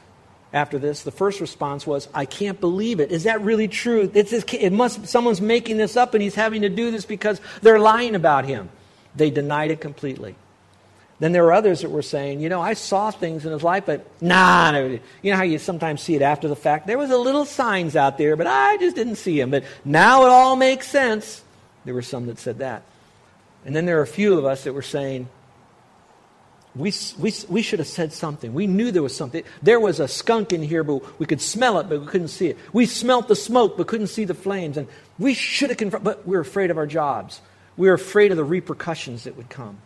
after 0.53 0.77
this. 0.77 1.01
The 1.03 1.11
first 1.11 1.41
response 1.41 1.85
was, 1.85 2.07
I 2.13 2.25
can't 2.25 2.59
believe 2.59 2.99
it. 2.99 3.11
Is 3.11 3.23
that 3.23 3.41
really 3.41 3.67
true? 3.67 4.09
It's, 4.13 4.31
it 4.31 4.71
must, 4.71 5.07
someone's 5.07 5.41
making 5.41 5.77
this 5.77 5.97
up 5.97 6.13
and 6.13 6.21
he's 6.21 6.35
having 6.35 6.61
to 6.61 6.69
do 6.69 6.91
this 6.91 7.05
because 7.05 7.41
they're 7.61 7.79
lying 7.79 8.15
about 8.15 8.45
him. 8.45 8.69
They 9.15 9.31
denied 9.31 9.71
it 9.71 9.81
completely. 9.81 10.35
Then 11.19 11.31
there 11.31 11.43
were 11.43 11.53
others 11.53 11.81
that 11.81 11.89
were 11.89 12.01
saying, 12.01 12.41
you 12.41 12.49
know, 12.49 12.61
I 12.61 12.73
saw 12.73 13.09
things 13.11 13.45
in 13.45 13.51
his 13.51 13.63
life, 13.63 13.85
but 13.85 14.05
nah, 14.21 14.77
you 14.77 14.99
know 15.23 15.37
how 15.37 15.43
you 15.43 15.57
sometimes 15.57 16.01
see 16.01 16.15
it 16.15 16.21
after 16.21 16.47
the 16.47 16.55
fact? 16.55 16.85
There 16.85 16.97
was 16.97 17.11
a 17.11 17.17
little 17.17 17.45
signs 17.45 17.95
out 17.95 18.17
there, 18.17 18.35
but 18.35 18.47
I 18.47 18.77
just 18.77 18.95
didn't 18.95 19.15
see 19.15 19.39
them. 19.39 19.51
But 19.51 19.63
now 19.85 20.25
it 20.25 20.29
all 20.29 20.55
makes 20.55 20.87
sense. 20.87 21.43
There 21.85 21.93
were 21.93 22.01
some 22.01 22.25
that 22.27 22.39
said 22.39 22.59
that. 22.59 22.83
And 23.65 23.75
then 23.75 23.85
there 23.85 23.97
were 23.97 24.01
a 24.01 24.07
few 24.07 24.37
of 24.37 24.45
us 24.45 24.65
that 24.65 24.73
were 24.73 24.81
saying, 24.81 25.29
we, 26.75 26.91
we, 27.19 27.33
we 27.49 27.61
should 27.61 27.79
have 27.79 27.87
said 27.87 28.13
something. 28.13 28.53
We 28.53 28.65
knew 28.65 28.91
there 28.91 29.03
was 29.03 29.15
something. 29.15 29.43
There 29.61 29.79
was 29.79 29.99
a 29.99 30.07
skunk 30.07 30.53
in 30.53 30.63
here, 30.63 30.83
but 30.83 31.19
we 31.19 31.27
could 31.27 31.41
smell 31.41 31.79
it, 31.79 31.87
but 31.87 32.01
we 32.01 32.07
couldn't 32.07 32.29
see 32.29 32.47
it. 32.47 32.57
We 32.71 32.87
smelt 32.87 33.27
the 33.27 33.35
smoke, 33.35 33.77
but 33.77 33.87
couldn't 33.87 34.07
see 34.07 34.25
the 34.25 34.33
flames. 34.33 34.77
And 34.77 34.87
we 35.19 35.35
should 35.35 35.69
have 35.69 35.77
confronted, 35.77 36.03
but 36.03 36.27
we 36.27 36.35
were 36.35 36.41
afraid 36.41 36.71
of 36.71 36.77
our 36.77 36.87
jobs. 36.87 37.41
We 37.77 37.87
were 37.87 37.93
afraid 37.93 38.31
of 38.31 38.37
the 38.37 38.43
repercussions 38.43 39.25
that 39.25 39.37
would 39.37 39.49
come. 39.49 39.77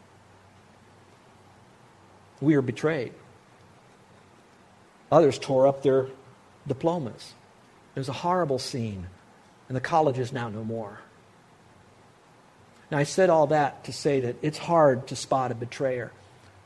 We 2.40 2.56
were 2.56 2.62
betrayed. 2.62 3.14
Others 5.12 5.40
tore 5.40 5.68
up 5.68 5.84
their 5.84 6.08
diplomas. 6.68 7.34
It 7.96 8.00
was 8.00 8.10
a 8.10 8.14
horrible 8.14 8.60
scene, 8.60 9.08
and 9.68 9.76
the 9.76 9.82
college 9.82 10.20
is 10.20 10.32
now 10.32 10.50
no 10.50 10.64
more. 10.64 11.00
Now, 12.92 13.00
I 13.00 13.04
said 13.04 13.30
all 13.30 13.48
that 13.48 13.86
to 13.86 13.94
say 13.94 14.22
that 14.22 14.36
it's 14.42 14.58
hard 14.58 15.08
to 15.08 15.16
spot 15.16 15.52
a 15.52 15.56
betrayer. 15.56 16.12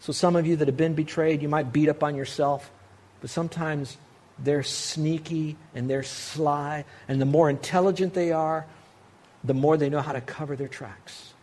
So, 0.01 0.11
some 0.11 0.35
of 0.35 0.47
you 0.47 0.55
that 0.57 0.67
have 0.67 0.77
been 0.77 0.95
betrayed, 0.95 1.41
you 1.41 1.47
might 1.47 1.71
beat 1.71 1.87
up 1.87 2.03
on 2.03 2.15
yourself, 2.15 2.71
but 3.21 3.29
sometimes 3.29 3.97
they're 4.39 4.63
sneaky 4.63 5.57
and 5.75 5.87
they're 5.87 6.03
sly. 6.03 6.85
And 7.07 7.21
the 7.21 7.25
more 7.25 7.49
intelligent 7.49 8.15
they 8.15 8.31
are, 8.31 8.65
the 9.43 9.53
more 9.53 9.77
they 9.77 9.89
know 9.89 10.01
how 10.01 10.13
to 10.13 10.21
cover 10.21 10.55
their 10.55 10.67
tracks. 10.67 11.33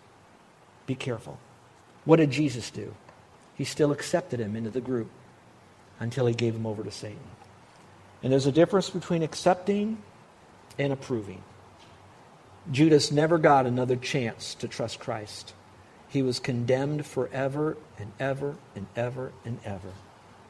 Be 0.87 0.97
careful. 0.97 1.39
What 2.05 2.17
did 2.17 2.33
Jesus 2.33 2.71
do? 2.71 2.95
He 3.55 3.65
still 3.65 3.93
accepted 3.93 4.41
him 4.41 4.57
into 4.57 4.71
the 4.71 4.81
group 4.81 5.11
until 6.01 6.27
he 6.27 6.35
gave 6.35 6.55
him 6.55 6.67
over 6.67 6.83
to 6.83 6.91
Satan. 6.91 7.19
And 8.23 8.33
there's 8.33 8.47
a 8.47 8.53
difference 8.53 8.91
between 8.91 9.23
accepting 9.23 10.03
and 10.79 10.93
approving. 10.93 11.43
Judas 12.73 13.13
never 13.13 13.39
got 13.39 13.67
another 13.67 13.97
chance 13.97 14.55
to 14.57 14.69
trust 14.69 14.99
Christ. 14.99 15.55
He 16.09 16.23
was 16.23 16.41
condemned 16.41 17.05
forever 17.05 17.77
and 17.99 18.13
ever 18.19 18.57
and 18.75 18.87
ever 18.97 19.33
and 19.45 19.59
ever. 19.65 19.93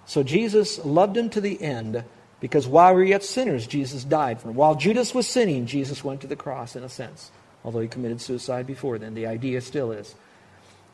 So 0.07 0.23
Jesus 0.23 0.85
loved 0.85 1.17
him 1.17 1.29
to 1.31 1.41
the 1.41 1.61
end 1.61 2.05
because 2.41 2.67
while 2.67 2.95
we 2.95 3.01
were 3.01 3.07
yet 3.07 3.25
sinners, 3.25 3.67
Jesus 3.67 4.05
died 4.05 4.41
for 4.41 4.51
him. 4.51 4.55
While 4.55 4.77
Judas 4.77 5.15
was 5.15 5.27
sinning, 5.27 5.67
Jesus 5.67 6.05
went 6.05 6.21
to 6.21 6.27
the 6.27 6.37
cross 6.37 6.77
in 6.77 6.85
a 6.85 6.89
sense. 6.89 7.31
Although 7.65 7.81
he 7.81 7.89
committed 7.89 8.21
suicide 8.21 8.67
before 8.67 8.99
then, 8.99 9.15
the 9.15 9.27
idea 9.27 9.61
still 9.61 9.91
is 9.91 10.15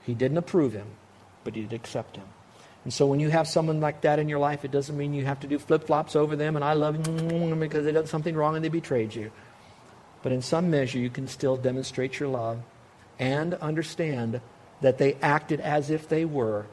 he 0.05 0.15
didn't 0.15 0.39
approve 0.39 0.73
him, 0.73 0.87
but 1.45 1.55
he 1.55 1.63
did 1.63 1.75
accept 1.75 2.17
him. 2.17 2.25
And 2.85 2.93
so 2.93 3.07
when 3.07 3.21
you 3.21 3.31
have 3.31 3.49
someone 3.49 3.81
like 3.81 4.03
that 4.03 4.19
in 4.19 4.29
your 4.29 4.39
life, 4.39 4.65
it 4.65 4.71
doesn't 4.71 4.97
mean 4.97 5.15
you 5.15 5.25
have 5.25 5.41
to 5.41 5.47
do 5.47 5.59
flip 5.59 5.87
flops 5.87 6.17
over 6.17 6.37
them 6.37 6.57
and 6.57 6.65
I 6.65 6.75
love 6.75 7.03
them 7.03 7.61
because 7.61 7.85
they 7.85 7.93
did 7.93 8.09
something 8.09 8.35
wrong 8.35 8.57
and 8.57 8.65
they 8.65 8.69
betrayed 8.69 9.15
you. 9.15 9.31
But 10.23 10.33
in 10.33 10.43
some 10.43 10.71
measure, 10.71 10.99
you 10.99 11.11
can 11.11 11.29
still 11.29 11.57
demonstrate 11.57 12.19
your 12.19 12.29
love 12.29 12.61
and 13.19 13.55
understand 13.55 14.41
that 14.85 14.99
they 14.99 15.15
acted 15.23 15.61
as 15.61 15.89
if 15.89 16.11
they 16.11 16.27
were 16.27 16.67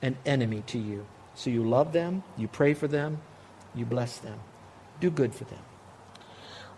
an 0.00 0.16
enemy 0.24 0.62
to 0.68 0.78
you. 0.78 1.04
So 1.34 1.50
you 1.50 1.68
love 1.68 1.92
them, 1.92 2.22
you 2.36 2.46
pray 2.46 2.74
for 2.74 2.86
them, 2.86 3.20
you 3.74 3.84
bless 3.84 4.18
them. 4.18 4.38
Do 5.00 5.10
good 5.10 5.34
for 5.34 5.42
them. 5.44 5.58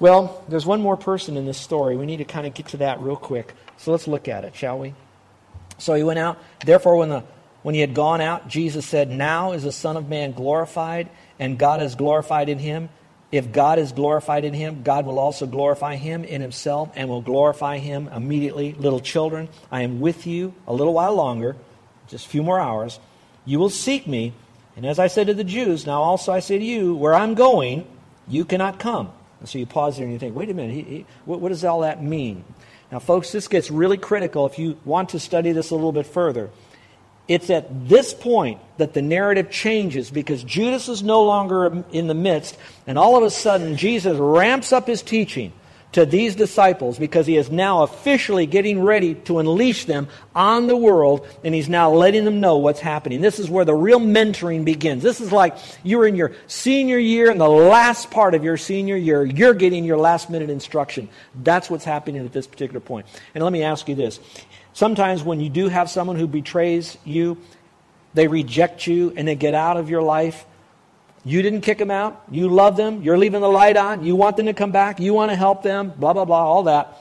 Well, 0.01 0.43
there's 0.49 0.65
one 0.65 0.81
more 0.81 0.97
person 0.97 1.37
in 1.37 1.45
this 1.45 1.59
story. 1.59 1.95
We 1.95 2.07
need 2.07 2.17
to 2.17 2.25
kind 2.25 2.47
of 2.47 2.55
get 2.55 2.69
to 2.69 2.79
that 2.79 3.03
real 3.03 3.17
quick. 3.17 3.53
So 3.77 3.93
let's 3.93 4.09
look 4.09 4.29
at 4.29 4.45
it, 4.45 4.57
shall 4.57 4.79
we? 4.79 4.95
So 5.77 5.93
he 5.93 6.03
went 6.03 6.19
out. 6.21 6.39
Therefore, 6.65 6.97
when, 6.97 7.11
the, 7.11 7.23
when 7.63 7.75
he 7.75 7.83
had 7.83 7.93
gone 7.93 8.23
out, 8.23 8.49
Jesus 8.49 8.87
said, 8.87 9.11
Now 9.11 9.53
is 9.53 9.65
the 9.65 9.73
Son 9.73 9.99
of 9.99 10.09
Man 10.09 10.33
glorified, 10.33 11.11
and 11.39 11.59
God 11.59 11.83
is 11.83 11.97
glorified 11.97 12.49
in 12.49 12.59
him. 12.59 12.89
If 13.31 13.53
God 13.53 13.79
is 13.79 13.93
glorified 13.93 14.45
in 14.45 14.55
him, 14.55 14.83
God 14.83 15.05
will 15.05 15.19
also 15.19 15.47
glorify 15.47 15.97
him 15.97 16.25
in 16.25 16.41
himself 16.41 16.91
and 16.95 17.09
will 17.09 17.21
glorify 17.21 17.77
him 17.77 18.09
immediately. 18.09 18.73
Little 18.73 19.01
children, 19.01 19.49
I 19.71 19.83
am 19.83 20.01
with 20.01 20.27
you 20.27 20.55
a 20.67 20.73
little 20.73 20.95
while 20.95 21.15
longer, 21.15 21.57
just 22.07 22.27
a 22.27 22.29
few 22.29 22.43
more 22.43 22.59
hours. 22.59 22.99
You 23.45 23.59
will 23.59 23.71
seek 23.71 24.07
me. 24.07 24.33
And 24.77 24.87
as 24.87 24.99
I 24.99 25.09
said 25.09 25.27
to 25.27 25.35
the 25.35 25.45
Jews, 25.45 25.87
now 25.87 26.01
also 26.01 26.33
I 26.33 26.41
say 26.41 26.59
to 26.59 26.65
you, 26.65 26.95
where 26.95 27.15
I'm 27.15 27.35
going, 27.35 27.87
you 28.29 28.45
cannot 28.47 28.79
come. 28.79 29.11
And 29.41 29.49
so 29.49 29.59
you 29.59 29.67
pause 29.67 29.97
there 29.97 30.05
and 30.05 30.13
you 30.13 30.19
think, 30.19 30.35
wait 30.35 30.49
a 30.49 30.55
minute, 30.55 30.75
he, 30.75 30.83
he, 30.83 31.07
what, 31.25 31.41
what 31.41 31.51
does 31.51 31.65
all 31.65 31.81
that 31.81 32.03
mean? 32.03 32.45
Now, 32.91 32.99
folks, 32.99 33.31
this 33.33 33.49
gets 33.49 33.71
really 33.71 33.99
critical 33.99 34.47
if 34.47 34.59
you 34.59 34.79
want 34.85 35.11
to 35.11 35.21
study 35.21 35.53
this 35.53 35.71
a 35.71 35.75
little 35.75 35.93
bit 35.93 36.07
further. 36.07 36.51
It's 37.29 37.51
at 37.51 37.89
this 37.89 38.15
point 38.15 38.61
that 38.79 38.95
the 38.95 39.03
narrative 39.03 39.51
changes 39.51 40.11
because 40.11 40.43
Judas 40.43 40.89
is 40.89 41.03
no 41.03 41.23
longer 41.25 41.85
in 41.93 42.07
the 42.09 42.15
midst, 42.15 42.57
and 42.87 42.99
all 42.99 43.17
of 43.17 43.23
a 43.23 43.31
sudden 43.31 43.77
Jesus 43.77 44.17
ramps 44.19 44.73
up 44.73 44.87
his 44.87 45.03
teaching 45.03 45.53
to 45.93 46.05
these 46.05 46.37
disciples 46.37 46.99
because 46.99 47.27
he 47.27 47.37
is 47.37 47.51
now 47.51 47.83
officially 47.83 48.47
getting 48.47 48.83
ready 48.83 49.15
to 49.15 49.39
unleash 49.39 49.87
them 49.87 50.07
on 50.35 50.67
the 50.67 50.77
world 50.77 51.27
and 51.43 51.55
he's 51.55 51.69
now 51.69 51.91
letting 51.91 52.25
them 52.25 52.41
know 52.41 52.59
what's 52.59 52.81
happening. 52.81 53.21
This 53.21 53.39
is 53.39 53.49
where 53.49 53.65
the 53.65 53.75
real 53.75 54.01
mentoring 54.01 54.65
begins. 54.65 55.03
This 55.03 55.21
is 55.21 55.33
like 55.33 55.57
you're 55.83 56.07
in 56.07 56.15
your 56.15 56.33
senior 56.47 56.99
year 56.99 57.31
and 57.31 57.41
the 57.41 57.49
last 57.49 58.11
part 58.11 58.35
of 58.35 58.45
your 58.45 58.59
senior 58.59 58.97
year, 58.97 59.25
you're 59.25 59.55
getting 59.55 59.85
your 59.85 59.97
last 59.97 60.29
minute 60.29 60.51
instruction. 60.51 61.09
That's 61.35 61.71
what's 61.71 61.85
happening 61.85 62.25
at 62.25 62.33
this 62.33 62.47
particular 62.47 62.81
point. 62.81 63.07
And 63.35 63.43
let 63.43 63.53
me 63.53 63.63
ask 63.63 63.89
you 63.89 63.95
this. 63.95 64.21
Sometimes 64.73 65.23
when 65.23 65.41
you 65.41 65.49
do 65.49 65.69
have 65.69 65.91
someone 65.91 66.17
who 66.17 66.27
betrays 66.27 66.97
you, 67.05 67.39
they 68.15 68.29
reject 68.29 68.87
you 68.87 69.13
and 69.17 69.27
they 69.27 69.35
get 69.35 69.55
out 69.55 69.77
of 69.77 69.91
your 69.91 70.03
life, 70.03 70.45
you 71.25 71.43
didn't 71.43 71.61
kick 71.63 71.79
them 71.79 71.91
out. 71.91 72.23
You 72.31 72.49
love 72.49 72.77
them. 72.77 73.03
You're 73.03 73.19
leaving 73.19 73.41
the 73.41 73.49
light 73.49 73.77
on. 73.77 74.05
You 74.05 74.17
want 74.17 74.37
them 74.37 74.47
to 74.47 74.55
come 74.55 74.71
back. 74.71 75.01
You 75.01 75.13
want 75.15 75.31
to 75.31 75.37
help 75.37 75.63
them. 75.63 75.93
Blah, 75.97 76.13
blah, 76.13 76.25
blah, 76.25 76.45
all 76.45 76.63
that. 76.65 76.97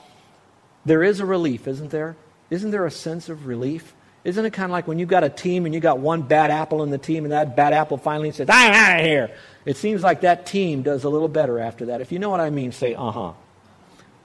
There 0.86 1.04
is 1.04 1.20
a 1.20 1.26
relief, 1.26 1.68
isn't 1.68 1.92
there? 1.92 2.18
Isn't 2.50 2.72
there 2.72 2.86
a 2.86 2.92
sense 2.92 3.30
of 3.30 3.46
relief? 3.46 3.94
Isn't 4.24 4.44
it 4.44 4.52
kind 4.52 4.66
of 4.66 4.72
like 4.72 4.88
when 4.88 5.00
you've 5.00 5.08
got 5.08 5.24
a 5.24 5.30
team 5.30 5.66
and 5.66 5.74
you 5.74 5.80
got 5.80 6.00
one 6.00 6.24
bad 6.24 6.52
apple 6.52 6.84
in 6.84 6.90
the 6.90 6.98
team 6.98 7.24
and 7.24 7.32
that 7.32 7.56
bad 7.56 7.72
apple 7.74 7.98
finally 7.98 8.32
says, 8.32 8.50
I'm 8.50 8.74
out 8.74 9.00
of 9.00 9.06
here? 9.06 9.32
It 9.66 9.78
seems 9.78 10.04
like 10.04 10.22
that 10.22 10.46
team 10.46 10.82
does 10.82 11.04
a 11.04 11.10
little 11.10 11.30
better 11.30 11.60
after 11.60 11.86
that. 11.86 12.02
If 12.02 12.12
you 12.12 12.20
know 12.20 12.30
what 12.30 12.42
I 12.42 12.50
mean, 12.50 12.72
say, 12.72 12.96
uh 12.96 13.12
huh. 13.12 13.34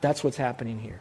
That's 0.01 0.25
what's 0.25 0.37
happening 0.37 0.81
here. 0.81 1.01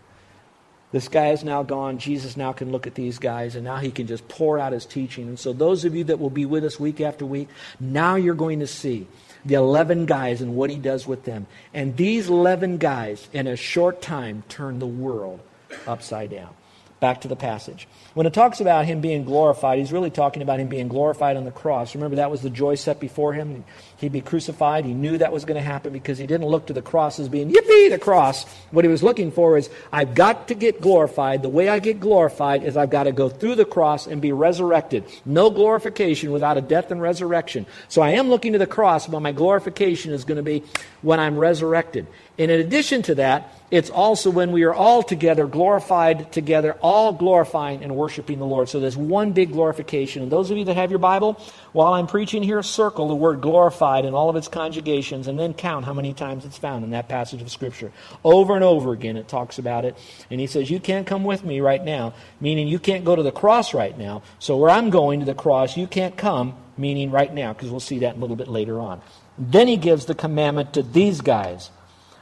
This 0.92 1.08
guy 1.08 1.30
is 1.30 1.44
now 1.44 1.64
gone. 1.64 1.98
Jesus 1.98 2.36
now 2.36 2.52
can 2.52 2.72
look 2.72 2.86
at 2.86 2.96
these 2.96 3.18
guys, 3.18 3.56
and 3.56 3.64
now 3.64 3.78
he 3.78 3.92
can 3.92 4.08
just 4.08 4.28
pour 4.28 4.60
out 4.60 4.74
his 4.74 4.86
teaching. 4.86 5.28
And 5.28 5.40
so, 5.40 5.54
those 5.54 5.86
of 5.86 5.96
you 5.96 6.04
that 6.06 6.20
will 6.20 6.30
be 6.30 6.46
with 6.46 6.66
us 6.66 6.80
week 6.80 7.00
after 7.00 7.26
week, 7.26 7.48
now 7.80 8.16
you're 8.16 8.36
going 8.36 8.60
to 8.60 8.68
see 8.68 9.08
the 9.46 9.56
11 9.56 10.06
guys 10.06 10.42
and 10.42 10.56
what 10.56 10.70
he 10.70 10.76
does 10.76 11.08
with 11.08 11.24
them. 11.24 11.48
And 11.74 11.96
these 11.96 12.30
11 12.30 12.78
guys, 12.78 13.28
in 13.32 13.48
a 13.48 13.56
short 13.56 14.02
time, 14.02 14.44
turn 14.50 14.80
the 14.80 14.88
world 14.88 15.40
upside 15.88 16.32
down. 16.32 16.54
Back 17.02 17.22
to 17.22 17.28
the 17.28 17.36
passage. 17.36 17.88
When 18.14 18.28
it 18.28 18.34
talks 18.34 18.62
about 18.62 18.86
him 18.86 19.02
being 19.02 19.24
glorified, 19.24 19.80
he's 19.80 19.92
really 19.92 20.12
talking 20.12 20.44
about 20.44 20.60
him 20.60 20.68
being 20.68 20.88
glorified 20.88 21.36
on 21.36 21.46
the 21.46 21.52
cross. 21.52 21.96
Remember, 21.96 22.18
that 22.18 22.30
was 22.30 22.44
the 22.44 22.50
joy 22.52 22.76
set 22.76 23.00
before 23.00 23.34
him. 23.34 23.64
He'd 23.98 24.12
be 24.12 24.22
crucified. 24.22 24.86
He 24.86 24.94
knew 24.94 25.18
that 25.18 25.34
was 25.34 25.44
going 25.44 25.60
to 25.60 25.66
happen 25.66 25.94
because 25.94 26.20
he 26.20 26.28
didn't 26.28 26.46
look 26.46 26.68
to 26.68 26.74
the 26.74 26.82
cross 26.84 27.20
as 27.20 27.28
being, 27.28 27.50
yippee, 27.50 27.90
the 27.90 27.98
cross. 27.98 28.46
What 28.70 28.86
he 28.86 28.92
was 28.92 29.02
looking 29.02 29.32
for 29.32 29.58
is, 29.58 29.68
I've 29.92 30.14
got 30.14 30.50
to 30.50 30.54
get 30.54 30.80
glorified. 30.80 31.42
The 31.42 31.50
way 31.50 31.70
I 31.70 31.80
get 31.80 32.00
glorified 32.00 32.64
is 32.64 32.78
I've 32.78 32.92
got 32.92 33.06
to 33.06 33.12
go 33.12 33.30
through 33.30 33.56
the 33.56 33.66
cross 33.66 34.06
and 34.06 34.22
be 34.22 34.32
resurrected. 34.32 35.04
No 35.26 35.50
glorification 35.50 36.32
without 36.32 36.58
a 36.58 36.62
death 36.62 36.92
and 36.92 37.02
resurrection. 37.02 37.66
So 37.88 38.04
I 38.04 38.12
am 38.12 38.30
looking 38.30 38.54
to 38.54 38.60
the 38.60 38.68
cross, 38.68 39.08
but 39.08 39.22
my 39.22 39.32
glorification 39.32 40.14
is 40.14 40.24
going 40.24 40.38
to 40.38 40.44
be 40.44 40.64
when 41.02 41.20
I'm 41.20 41.40
resurrected. 41.40 42.06
And 42.38 42.52
in 42.52 42.60
addition 42.60 43.02
to 43.04 43.16
that, 43.16 43.56
it's 43.72 43.90
also 43.90 44.30
when 44.30 44.52
we 44.52 44.64
are 44.64 44.74
all 44.74 45.02
together, 45.02 45.48
glorified 45.48 46.34
together, 46.34 46.74
all 46.82 47.14
glorifying 47.14 47.84
and 47.84 47.96
worshiping 47.96 48.38
the 48.38 48.46
Lord. 48.46 48.68
So 48.68 48.82
there's 48.82 48.98
one 48.98 49.32
big 49.32 49.54
glorification. 49.54 50.22
And 50.24 50.32
those 50.32 50.52
of 50.52 50.58
you 50.58 50.66
that 50.66 50.76
have 50.76 50.90
your 50.90 51.00
Bible, 51.00 51.42
while 51.72 51.94
I'm 51.94 52.06
preaching 52.06 52.44
here, 52.44 52.62
circle 52.64 53.08
the 53.08 53.16
word 53.16 53.40
glorified 53.40 54.04
in 54.04 54.14
all 54.14 54.30
of 54.30 54.36
its 54.36 54.50
conjugations 54.50 55.30
and 55.30 55.40
then 55.40 55.54
count 55.54 55.86
how 55.86 55.94
many 55.94 56.14
times 56.14 56.44
it's 56.44 56.58
found 56.58 56.84
in 56.84 56.92
that 56.92 57.08
passage 57.08 57.42
of 57.42 57.50
Scripture. 57.50 57.94
Over 58.26 58.56
and 58.56 58.64
over 58.64 58.92
again, 58.92 59.16
it 59.16 59.30
talks 59.30 59.58
about 59.58 59.86
it. 59.86 59.98
And 60.30 60.42
he 60.42 60.48
says, 60.48 60.70
You 60.70 60.82
can't 60.82 61.08
come 61.08 61.24
with 61.24 61.46
me 61.46 61.62
right 61.62 61.84
now, 61.84 62.14
meaning 62.42 62.68
you 62.68 62.78
can't 62.78 63.06
go 63.06 63.16
to 63.16 63.24
the 63.24 63.32
cross 63.32 63.74
right 63.74 63.98
now. 63.98 64.22
So 64.40 64.58
where 64.58 64.70
I'm 64.70 64.90
going 64.90 65.22
to 65.22 65.26
the 65.26 65.34
cross, 65.34 65.78
you 65.78 65.88
can't 65.88 66.18
come, 66.18 66.58
meaning 66.78 67.10
right 67.10 67.34
now, 67.34 67.54
because 67.54 67.72
we'll 67.72 67.80
see 67.80 68.00
that 68.00 68.18
a 68.18 68.20
little 68.20 68.36
bit 68.36 68.50
later 68.50 68.82
on. 68.82 69.02
Then 69.38 69.70
he 69.70 69.78
gives 69.78 70.08
the 70.08 70.16
commandment 70.16 70.74
to 70.74 70.84
these 70.84 71.22
guys 71.22 71.70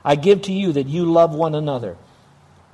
I 0.03 0.15
give 0.15 0.43
to 0.43 0.53
you 0.53 0.73
that 0.73 0.87
you 0.87 1.05
love 1.05 1.33
one 1.33 1.55
another. 1.55 1.97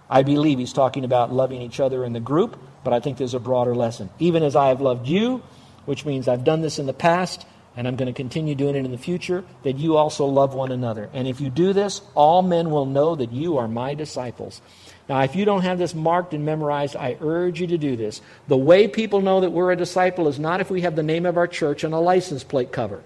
I 0.10 0.24
believe 0.24 0.60
he's 0.60 0.74
talking 0.74 1.04
about 1.04 1.34
loving 1.34 1.62
each 1.62 1.80
other 1.80 2.04
in 2.04 2.14
the 2.14 2.20
group, 2.20 2.60
but 2.84 2.94
I 2.94 3.00
think 3.00 3.18
there's 3.18 3.34
a 3.34 3.40
broader 3.40 3.76
lesson. 3.76 4.10
Even 4.20 4.44
as 4.44 4.56
I 4.56 4.68
have 4.68 4.82
loved 4.82 5.08
you, 5.08 5.42
which 5.86 6.06
means 6.06 6.28
I've 6.28 6.44
done 6.44 6.62
this 6.62 6.80
in 6.80 6.86
the 6.86 6.94
past 6.94 7.46
and 7.78 7.88
I'm 7.88 7.98
going 7.98 8.08
to 8.08 8.14
continue 8.14 8.56
doing 8.56 8.76
it 8.76 8.86
in 8.86 8.92
the 8.92 8.98
future, 8.98 9.44
that 9.64 9.78
you 9.78 9.98
also 9.98 10.26
love 10.26 10.54
one 10.54 10.72
another. 10.72 11.10
And 11.14 11.28
if 11.28 11.42
you 11.42 11.50
do 11.50 11.74
this, 11.74 12.02
all 12.14 12.42
men 12.42 12.70
will 12.70 12.86
know 12.86 13.16
that 13.16 13.34
you 13.34 13.58
are 13.58 13.68
my 13.68 13.96
disciples. 13.96 14.62
Now, 15.10 15.22
if 15.24 15.36
you 15.36 15.44
don't 15.44 15.64
have 15.64 15.78
this 15.78 15.94
marked 15.94 16.34
and 16.34 16.46
memorized, 16.46 16.96
I 16.96 17.18
urge 17.20 17.60
you 17.60 17.68
to 17.68 17.78
do 17.78 17.98
this. 17.98 18.22
The 18.48 18.58
way 18.58 18.88
people 18.88 19.20
know 19.20 19.42
that 19.42 19.52
we're 19.52 19.72
a 19.72 19.76
disciple 19.76 20.30
is 20.30 20.40
not 20.40 20.62
if 20.62 20.70
we 20.70 20.82
have 20.82 20.96
the 20.96 21.04
name 21.04 21.26
of 21.26 21.36
our 21.36 21.48
church 21.48 21.84
on 21.84 21.92
a 21.92 22.00
license 22.00 22.46
plate 22.46 22.72
cover. 22.72 23.04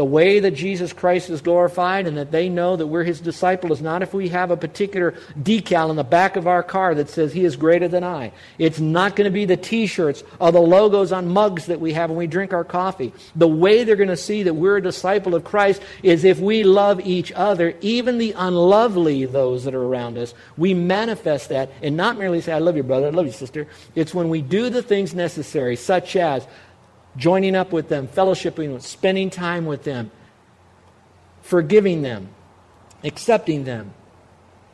The 0.00 0.04
way 0.06 0.40
that 0.40 0.52
Jesus 0.52 0.94
Christ 0.94 1.28
is 1.28 1.42
glorified 1.42 2.06
and 2.06 2.16
that 2.16 2.30
they 2.30 2.48
know 2.48 2.74
that 2.74 2.86
we're 2.86 3.04
his 3.04 3.20
disciple 3.20 3.70
is 3.70 3.82
not 3.82 4.00
if 4.00 4.14
we 4.14 4.30
have 4.30 4.50
a 4.50 4.56
particular 4.56 5.12
decal 5.38 5.90
on 5.90 5.96
the 5.96 6.02
back 6.02 6.36
of 6.36 6.46
our 6.46 6.62
car 6.62 6.94
that 6.94 7.10
says 7.10 7.34
he 7.34 7.44
is 7.44 7.54
greater 7.54 7.86
than 7.86 8.02
I. 8.02 8.32
It's 8.58 8.80
not 8.80 9.14
going 9.14 9.26
to 9.26 9.30
be 9.30 9.44
the 9.44 9.58
t 9.58 9.86
shirts 9.86 10.24
or 10.38 10.52
the 10.52 10.58
logos 10.58 11.12
on 11.12 11.28
mugs 11.28 11.66
that 11.66 11.80
we 11.80 11.92
have 11.92 12.08
when 12.08 12.18
we 12.18 12.26
drink 12.26 12.54
our 12.54 12.64
coffee. 12.64 13.12
The 13.36 13.46
way 13.46 13.84
they're 13.84 13.94
going 13.94 14.08
to 14.08 14.16
see 14.16 14.42
that 14.44 14.54
we're 14.54 14.78
a 14.78 14.82
disciple 14.82 15.34
of 15.34 15.44
Christ 15.44 15.82
is 16.02 16.24
if 16.24 16.40
we 16.40 16.62
love 16.62 17.06
each 17.06 17.30
other, 17.32 17.74
even 17.82 18.16
the 18.16 18.32
unlovely, 18.32 19.26
those 19.26 19.64
that 19.64 19.74
are 19.74 19.84
around 19.84 20.16
us. 20.16 20.32
We 20.56 20.72
manifest 20.72 21.50
that 21.50 21.72
and 21.82 21.94
not 21.94 22.16
merely 22.16 22.40
say, 22.40 22.54
I 22.54 22.58
love 22.58 22.78
you, 22.78 22.84
brother, 22.84 23.08
I 23.08 23.10
love 23.10 23.26
you, 23.26 23.32
sister. 23.32 23.66
It's 23.94 24.14
when 24.14 24.30
we 24.30 24.40
do 24.40 24.70
the 24.70 24.80
things 24.80 25.14
necessary, 25.14 25.76
such 25.76 26.16
as 26.16 26.46
joining 27.16 27.56
up 27.56 27.72
with 27.72 27.88
them, 27.88 28.08
fellowshipping 28.08 28.72
with, 28.72 28.82
spending 28.82 29.30
time 29.30 29.66
with 29.66 29.84
them, 29.84 30.10
forgiving 31.42 32.02
them, 32.02 32.28
accepting 33.04 33.64
them, 33.64 33.92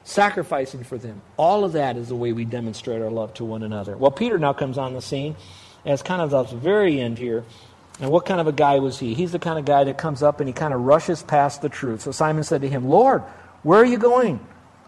sacrificing 0.05 0.85
for 0.85 0.99
them. 0.99 1.23
All 1.37 1.65
of 1.65 1.73
that 1.73 1.97
is 1.97 2.09
the 2.09 2.17
way 2.17 2.33
we 2.33 2.45
demonstrate 2.45 3.03
our 3.03 3.11
love 3.11 3.35
to 3.35 3.45
one 3.45 3.63
another. 3.63 3.97
Well, 3.97 4.11
Peter 4.11 4.39
now 4.39 4.53
comes 4.53 4.79
on 4.79 4.95
the 4.95 5.03
scene 5.03 5.37
as 5.85 6.03
kind 6.03 6.21
of 6.21 6.31
the 6.31 6.57
very 6.57 7.01
end 7.01 7.19
here. 7.19 7.45
And 7.99 8.11
what 8.11 8.27
kind 8.27 8.41
of 8.41 8.47
a 8.47 8.53
guy 8.53 8.79
was 8.79 8.99
he? 8.99 9.15
He's 9.15 9.33
the 9.33 9.39
kind 9.39 9.59
of 9.59 9.65
guy 9.65 9.85
that 9.85 9.97
comes 9.97 10.23
up 10.23 10.41
and 10.41 10.49
he 10.49 10.53
kind 10.53 10.75
of 10.75 10.83
rushes 10.83 11.23
past 11.23 11.63
the 11.63 11.69
truth. 11.69 12.03
So 12.03 12.13
Simon 12.13 12.45
said 12.45 12.61
to 12.61 12.69
him, 12.69 12.87
Lord, 12.89 13.23
where 13.63 13.81
are 13.81 13.87
you 13.87 13.97
going? 13.97 14.39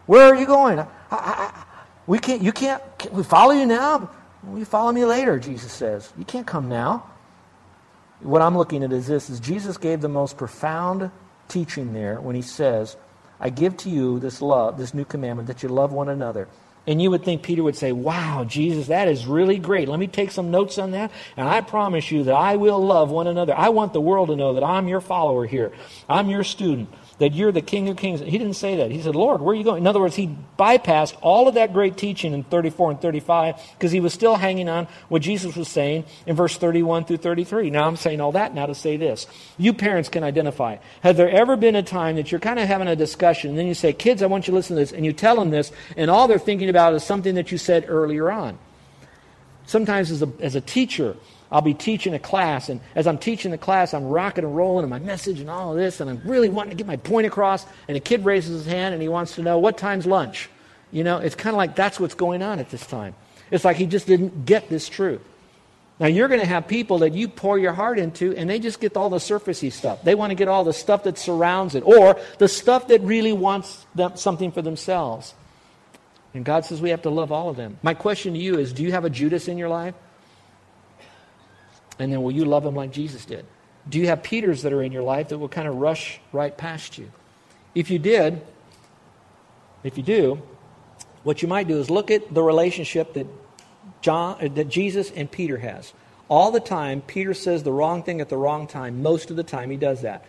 Where 0.06 0.24
are 0.24 0.36
you 0.36 0.46
going? 0.46 0.78
I, 0.78 0.86
I, 1.10 1.64
we 2.06 2.18
can't, 2.18 2.42
you 2.42 2.52
can't, 2.52 2.82
can 2.98 3.12
we 3.12 3.22
follow 3.22 3.52
you 3.52 3.66
now? 3.66 4.10
We 4.46 4.64
follow 4.64 4.92
me 4.92 5.04
later, 5.04 5.38
Jesus 5.38 5.72
says. 5.72 6.12
You 6.18 6.24
can't 6.24 6.46
come 6.46 6.68
now. 6.68 7.04
What 8.20 8.42
I'm 8.42 8.56
looking 8.56 8.82
at 8.82 8.92
is 8.92 9.06
this, 9.06 9.30
is 9.30 9.40
Jesus 9.40 9.76
gave 9.76 10.00
the 10.00 10.08
most 10.08 10.36
profound 10.36 11.10
teaching 11.48 11.92
there 11.92 12.20
when 12.20 12.34
he 12.34 12.42
says, 12.42 12.96
I 13.40 13.50
give 13.50 13.76
to 13.78 13.90
you 13.90 14.18
this 14.18 14.42
love, 14.42 14.78
this 14.78 14.92
new 14.92 15.04
commandment, 15.04 15.46
that 15.48 15.62
you 15.62 15.68
love 15.68 15.92
one 15.92 16.08
another. 16.08 16.48
And 16.86 17.02
you 17.02 17.10
would 17.10 17.22
think 17.22 17.42
Peter 17.42 17.62
would 17.62 17.76
say, 17.76 17.92
Wow, 17.92 18.44
Jesus, 18.44 18.86
that 18.86 19.08
is 19.08 19.26
really 19.26 19.58
great. 19.58 19.88
Let 19.88 20.00
me 20.00 20.06
take 20.06 20.30
some 20.30 20.50
notes 20.50 20.78
on 20.78 20.92
that. 20.92 21.12
And 21.36 21.46
I 21.46 21.60
promise 21.60 22.10
you 22.10 22.24
that 22.24 22.34
I 22.34 22.56
will 22.56 22.84
love 22.84 23.10
one 23.10 23.26
another. 23.26 23.54
I 23.56 23.68
want 23.68 23.92
the 23.92 24.00
world 24.00 24.28
to 24.30 24.36
know 24.36 24.54
that 24.54 24.64
I'm 24.64 24.88
your 24.88 25.02
follower 25.02 25.44
here. 25.44 25.70
I'm 26.08 26.30
your 26.30 26.44
student 26.44 26.88
that 27.18 27.34
you're 27.34 27.50
the 27.50 27.60
King 27.60 27.88
of 27.88 27.96
Kings. 27.96 28.20
He 28.20 28.38
didn't 28.38 28.54
say 28.54 28.76
that. 28.76 28.90
He 28.90 29.02
said, 29.02 29.16
Lord, 29.16 29.40
where 29.40 29.52
are 29.52 29.56
you 29.56 29.64
going? 29.64 29.82
In 29.82 29.86
other 29.86 30.00
words, 30.00 30.14
he 30.14 30.36
bypassed 30.58 31.16
all 31.20 31.48
of 31.48 31.54
that 31.54 31.72
great 31.72 31.96
teaching 31.96 32.32
in 32.32 32.44
34 32.44 32.92
and 32.92 33.00
35 33.00 33.56
because 33.74 33.90
he 33.90 33.98
was 33.98 34.14
still 34.14 34.36
hanging 34.36 34.68
on 34.68 34.86
what 35.08 35.22
Jesus 35.22 35.56
was 35.56 35.68
saying 35.68 36.04
in 36.26 36.36
verse 36.36 36.56
31 36.56 37.04
through 37.04 37.16
33. 37.16 37.70
Now 37.70 37.86
I'm 37.86 37.96
saying 37.96 38.20
all 38.20 38.32
that 38.32 38.54
now 38.54 38.66
to 38.66 38.74
say 38.74 38.96
this. 38.96 39.26
You 39.56 39.72
parents 39.72 40.08
can 40.08 40.22
identify. 40.22 40.76
Have 41.02 41.16
there 41.16 41.30
ever 41.30 41.56
been 41.56 41.74
a 41.74 41.82
time 41.82 42.16
that 42.16 42.30
you're 42.30 42.40
kind 42.40 42.58
of 42.58 42.68
having 42.68 42.88
a 42.88 42.96
discussion 42.96 43.50
and 43.50 43.58
then 43.58 43.66
you 43.66 43.74
say, 43.74 43.92
kids, 43.92 44.22
I 44.22 44.26
want 44.26 44.46
you 44.46 44.52
to 44.52 44.56
listen 44.56 44.76
to 44.76 44.80
this, 44.80 44.92
and 44.92 45.04
you 45.04 45.12
tell 45.12 45.36
them 45.36 45.50
this, 45.50 45.72
and 45.96 46.10
all 46.10 46.28
they're 46.28 46.38
thinking 46.38 46.68
about 46.68 46.94
is 46.94 47.02
something 47.02 47.34
that 47.34 47.50
you 47.50 47.58
said 47.58 47.84
earlier 47.88 48.30
on? 48.30 48.58
Sometimes 49.66 50.10
as 50.10 50.22
a, 50.22 50.32
as 50.40 50.54
a 50.54 50.60
teacher, 50.60 51.16
I'll 51.50 51.62
be 51.62 51.74
teaching 51.74 52.12
a 52.12 52.18
class, 52.18 52.68
and 52.68 52.80
as 52.94 53.06
I'm 53.06 53.16
teaching 53.16 53.50
the 53.50 53.58
class, 53.58 53.94
I'm 53.94 54.04
rocking 54.04 54.44
and 54.44 54.54
rolling 54.54 54.84
in 54.84 54.90
my 54.90 54.98
message 54.98 55.40
and 55.40 55.48
all 55.48 55.72
of 55.72 55.78
this, 55.78 56.00
and 56.00 56.10
I'm 56.10 56.20
really 56.24 56.50
wanting 56.50 56.70
to 56.70 56.76
get 56.76 56.86
my 56.86 56.96
point 56.96 57.26
across. 57.26 57.64
And 57.88 57.96
a 57.96 58.00
kid 58.00 58.24
raises 58.24 58.64
his 58.64 58.72
hand 58.72 58.92
and 58.92 59.02
he 59.02 59.08
wants 59.08 59.36
to 59.36 59.42
know 59.42 59.58
what 59.58 59.78
time's 59.78 60.06
lunch. 60.06 60.50
You 60.92 61.04
know, 61.04 61.18
it's 61.18 61.34
kind 61.34 61.54
of 61.54 61.58
like 61.58 61.74
that's 61.74 61.98
what's 61.98 62.14
going 62.14 62.42
on 62.42 62.58
at 62.58 62.68
this 62.70 62.86
time. 62.86 63.14
It's 63.50 63.64
like 63.64 63.76
he 63.76 63.86
just 63.86 64.06
didn't 64.06 64.44
get 64.44 64.68
this 64.68 64.88
truth. 64.88 65.22
Now 65.98 66.06
you're 66.06 66.28
going 66.28 66.40
to 66.40 66.46
have 66.46 66.68
people 66.68 66.98
that 66.98 67.12
you 67.14 67.28
pour 67.28 67.58
your 67.58 67.72
heart 67.72 67.98
into, 67.98 68.36
and 68.36 68.48
they 68.48 68.58
just 68.58 68.78
get 68.78 68.96
all 68.96 69.08
the 69.08 69.16
surfacey 69.16 69.72
stuff. 69.72 70.02
They 70.04 70.14
want 70.14 70.30
to 70.30 70.34
get 70.34 70.48
all 70.48 70.64
the 70.64 70.72
stuff 70.72 71.04
that 71.04 71.18
surrounds 71.18 71.74
it, 71.74 71.82
or 71.84 72.20
the 72.38 72.48
stuff 72.48 72.88
that 72.88 73.00
really 73.00 73.32
wants 73.32 73.86
them, 73.94 74.16
something 74.16 74.52
for 74.52 74.62
themselves. 74.62 75.34
And 76.34 76.44
God 76.44 76.66
says 76.66 76.80
we 76.80 76.90
have 76.90 77.02
to 77.02 77.10
love 77.10 77.32
all 77.32 77.48
of 77.48 77.56
them. 77.56 77.78
My 77.82 77.94
question 77.94 78.34
to 78.34 78.38
you 78.38 78.58
is: 78.58 78.72
Do 78.72 78.82
you 78.82 78.92
have 78.92 79.04
a 79.04 79.10
Judas 79.10 79.48
in 79.48 79.58
your 79.58 79.70
life? 79.70 79.94
And 81.98 82.12
then 82.12 82.22
will 82.22 82.32
you 82.32 82.44
love 82.44 82.64
them 82.64 82.74
like 82.74 82.92
Jesus 82.92 83.24
did? 83.24 83.44
Do 83.88 83.98
you 83.98 84.06
have 84.06 84.22
Peters 84.22 84.62
that 84.62 84.72
are 84.72 84.82
in 84.82 84.92
your 84.92 85.02
life 85.02 85.28
that 85.28 85.38
will 85.38 85.48
kind 85.48 85.66
of 85.66 85.76
rush 85.76 86.20
right 86.32 86.56
past 86.56 86.98
you? 86.98 87.10
If 87.74 87.90
you 87.90 87.98
did, 87.98 88.42
if 89.82 89.96
you 89.96 90.02
do, 90.02 90.42
what 91.22 91.42
you 91.42 91.48
might 91.48 91.68
do 91.68 91.78
is 91.78 91.90
look 91.90 92.10
at 92.10 92.32
the 92.32 92.42
relationship 92.42 93.14
that 93.14 93.26
John 94.00 94.36
uh, 94.40 94.48
that 94.54 94.68
Jesus 94.68 95.10
and 95.10 95.30
Peter 95.30 95.58
has. 95.58 95.92
All 96.28 96.50
the 96.50 96.60
time 96.60 97.00
Peter 97.00 97.34
says 97.34 97.62
the 97.62 97.72
wrong 97.72 98.02
thing 98.02 98.20
at 98.20 98.28
the 98.28 98.36
wrong 98.36 98.66
time. 98.66 99.02
Most 99.02 99.30
of 99.30 99.36
the 99.36 99.42
time 99.42 99.70
he 99.70 99.76
does 99.76 100.02
that. 100.02 100.24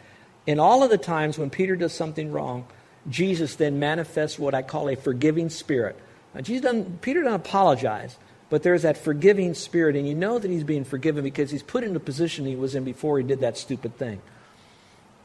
In 0.48 0.60
all 0.60 0.84
of 0.84 0.90
the 0.90 0.98
times 0.98 1.38
when 1.38 1.50
Peter 1.50 1.76
does 1.76 1.94
something 1.94 2.32
wrong, 2.32 2.66
Jesus 3.10 3.56
then 3.56 3.80
manifests 3.80 4.40
what 4.40 4.56
I 4.56 4.62
call 4.62 4.90
a 4.90 4.96
forgiving 4.96 5.50
spirit. 5.50 5.98
Now, 6.34 6.42
Jesus 6.42 6.64
doesn't, 6.64 7.02
Peter 7.02 7.22
doesn't 7.22 7.42
apologize. 7.42 8.18
But 8.50 8.64
there's 8.64 8.82
that 8.82 8.98
forgiving 8.98 9.54
spirit, 9.54 9.96
and 9.96 10.08
you 10.08 10.16
know 10.16 10.40
that 10.40 10.50
he's 10.50 10.64
being 10.64 10.84
forgiven 10.84 11.24
because 11.24 11.52
he's 11.52 11.64
put 11.64 11.84
in 11.84 11.94
the 11.94 12.00
position 12.00 12.46
he 12.46 12.56
was 12.56 12.76
in 12.76 12.84
before 12.84 13.18
he 13.20 13.24
did 13.24 13.42
that 13.42 13.58
stupid 13.58 13.98
thing. 13.98 14.22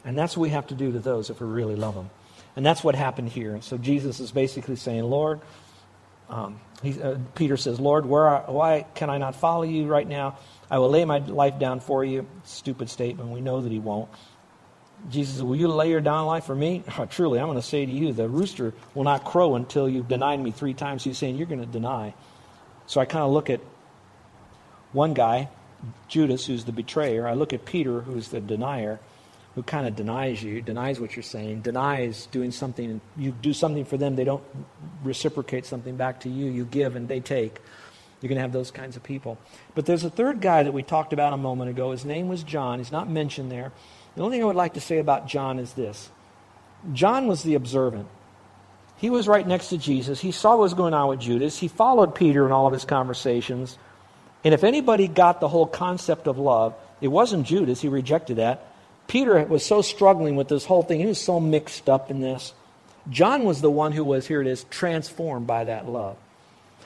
And 0.04 0.18
that's 0.18 0.36
what 0.36 0.42
we 0.42 0.50
have 0.50 0.66
to 0.66 0.74
do 0.74 0.92
to 0.92 0.98
those 0.98 1.30
if 1.30 1.40
we 1.40 1.46
really 1.46 1.76
love 1.76 1.94
them. 1.94 2.10
And 2.56 2.64
that's 2.64 2.84
what 2.84 2.94
happened 2.94 3.30
here. 3.30 3.58
So 3.62 3.78
Jesus 3.78 4.20
is 4.20 4.30
basically 4.30 4.76
saying, 4.76 5.02
Lord, 5.02 5.40
um, 6.28 6.60
he, 6.82 7.00
uh, 7.00 7.16
Peter 7.34 7.56
says, 7.56 7.80
Lord, 7.80 8.04
are, 8.06 8.44
why 8.46 8.86
can 8.94 9.08
I 9.08 9.18
not 9.18 9.36
follow 9.36 9.62
you 9.62 9.86
right 9.86 10.06
now? 10.06 10.38
I 10.70 10.78
will 10.78 10.90
lay 10.90 11.04
my 11.04 11.18
life 11.18 11.58
down 11.58 11.80
for 11.80 12.04
you. 12.04 12.26
Stupid 12.44 12.90
statement. 12.90 13.30
We 13.30 13.40
know 13.40 13.62
that 13.62 13.72
he 13.72 13.78
won't. 13.78 14.08
Jesus 15.10 15.42
Will 15.42 15.56
you 15.56 15.68
lay 15.68 15.90
your 15.90 16.00
down 16.00 16.26
life 16.26 16.44
for 16.44 16.54
me? 16.54 16.82
Oh, 16.98 17.06
truly, 17.06 17.40
I'm 17.40 17.46
going 17.46 17.60
to 17.60 17.66
say 17.66 17.84
to 17.84 17.92
you, 17.92 18.12
the 18.12 18.28
rooster 18.28 18.72
will 18.94 19.04
not 19.04 19.24
crow 19.24 19.54
until 19.54 19.88
you've 19.88 20.08
denied 20.08 20.40
me 20.40 20.50
three 20.50 20.74
times. 20.74 21.04
He's 21.04 21.18
saying, 21.18 21.36
You're 21.36 21.46
going 21.46 21.60
to 21.60 21.66
deny. 21.66 22.14
So 22.86 23.00
I 23.00 23.04
kind 23.04 23.24
of 23.24 23.32
look 23.32 23.50
at 23.50 23.60
one 24.92 25.14
guy, 25.14 25.48
Judas, 26.08 26.46
who's 26.46 26.64
the 26.64 26.72
betrayer. 26.72 27.26
I 27.26 27.34
look 27.34 27.52
at 27.52 27.64
Peter, 27.64 28.00
who's 28.00 28.28
the 28.28 28.40
denier, 28.40 29.00
who 29.54 29.62
kind 29.62 29.86
of 29.86 29.96
denies 29.96 30.42
you, 30.42 30.60
denies 30.60 31.00
what 31.00 31.16
you're 31.16 31.22
saying, 31.22 31.60
denies 31.60 32.26
doing 32.26 32.50
something. 32.50 33.00
You 33.16 33.32
do 33.32 33.52
something 33.52 33.84
for 33.84 33.96
them, 33.96 34.16
they 34.16 34.24
don't 34.24 34.42
reciprocate 35.02 35.66
something 35.66 35.96
back 35.96 36.20
to 36.20 36.28
you. 36.28 36.46
You 36.46 36.64
give 36.64 36.96
and 36.96 37.08
they 37.08 37.20
take. 37.20 37.60
You're 38.20 38.28
going 38.28 38.36
to 38.36 38.42
have 38.42 38.52
those 38.52 38.70
kinds 38.70 38.96
of 38.96 39.02
people. 39.02 39.38
But 39.74 39.86
there's 39.86 40.04
a 40.04 40.10
third 40.10 40.40
guy 40.40 40.62
that 40.62 40.72
we 40.72 40.82
talked 40.82 41.12
about 41.12 41.34
a 41.34 41.36
moment 41.36 41.70
ago. 41.70 41.90
His 41.90 42.04
name 42.04 42.28
was 42.28 42.42
John. 42.42 42.78
He's 42.78 42.92
not 42.92 43.08
mentioned 43.08 43.50
there. 43.50 43.70
The 44.16 44.22
only 44.22 44.36
thing 44.36 44.44
I 44.44 44.46
would 44.46 44.56
like 44.56 44.74
to 44.74 44.80
say 44.80 44.98
about 44.98 45.26
John 45.26 45.58
is 45.58 45.74
this 45.74 46.10
John 46.92 47.26
was 47.26 47.42
the 47.42 47.54
observant. 47.54 48.08
He 48.96 49.10
was 49.10 49.28
right 49.28 49.46
next 49.46 49.68
to 49.68 49.78
Jesus. 49.78 50.20
He 50.20 50.32
saw 50.32 50.50
what 50.50 50.60
was 50.60 50.74
going 50.74 50.94
on 50.94 51.08
with 51.08 51.20
Judas. 51.20 51.58
He 51.58 51.68
followed 51.68 52.14
Peter 52.14 52.46
in 52.46 52.52
all 52.52 52.66
of 52.66 52.72
his 52.72 52.84
conversations. 52.84 53.76
And 54.44 54.54
if 54.54 54.64
anybody 54.64 55.08
got 55.08 55.40
the 55.40 55.48
whole 55.48 55.66
concept 55.66 56.26
of 56.26 56.38
love, 56.38 56.74
it 57.00 57.08
wasn't 57.08 57.46
Judas. 57.46 57.80
He 57.80 57.88
rejected 57.88 58.36
that. 58.36 58.66
Peter 59.06 59.44
was 59.44 59.64
so 59.64 59.82
struggling 59.82 60.36
with 60.36 60.48
this 60.48 60.64
whole 60.64 60.82
thing. 60.82 61.00
He 61.00 61.06
was 61.06 61.20
so 61.20 61.40
mixed 61.40 61.88
up 61.88 62.10
in 62.10 62.20
this. 62.20 62.54
John 63.10 63.44
was 63.44 63.60
the 63.60 63.70
one 63.70 63.92
who 63.92 64.04
was, 64.04 64.26
here 64.26 64.40
it 64.40 64.46
is, 64.46 64.64
transformed 64.64 65.46
by 65.46 65.64
that 65.64 65.88
love. 65.88 66.16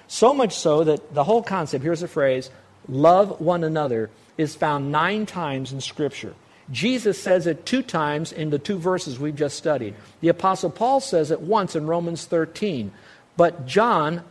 So 0.08 0.34
much 0.34 0.56
so 0.56 0.84
that 0.84 1.14
the 1.14 1.22
whole 1.24 1.42
concept, 1.42 1.84
here's 1.84 2.02
a 2.02 2.08
phrase, 2.08 2.50
love 2.88 3.40
one 3.40 3.62
another, 3.62 4.10
is 4.36 4.54
found 4.54 4.90
nine 4.90 5.26
times 5.26 5.72
in 5.72 5.80
Scripture. 5.80 6.34
Jesus 6.70 7.20
says 7.20 7.46
it 7.46 7.64
two 7.64 7.82
times 7.82 8.32
in 8.32 8.50
the 8.50 8.58
two 8.58 8.78
verses 8.78 9.18
we've 9.18 9.36
just 9.36 9.56
studied. 9.56 9.94
The 10.20 10.28
Apostle 10.28 10.70
Paul 10.70 11.00
says 11.00 11.30
it 11.30 11.40
once 11.40 11.74
in 11.74 11.86
Romans 11.86 12.26
13. 12.26 12.92
But 13.36 13.66
John 13.66 14.24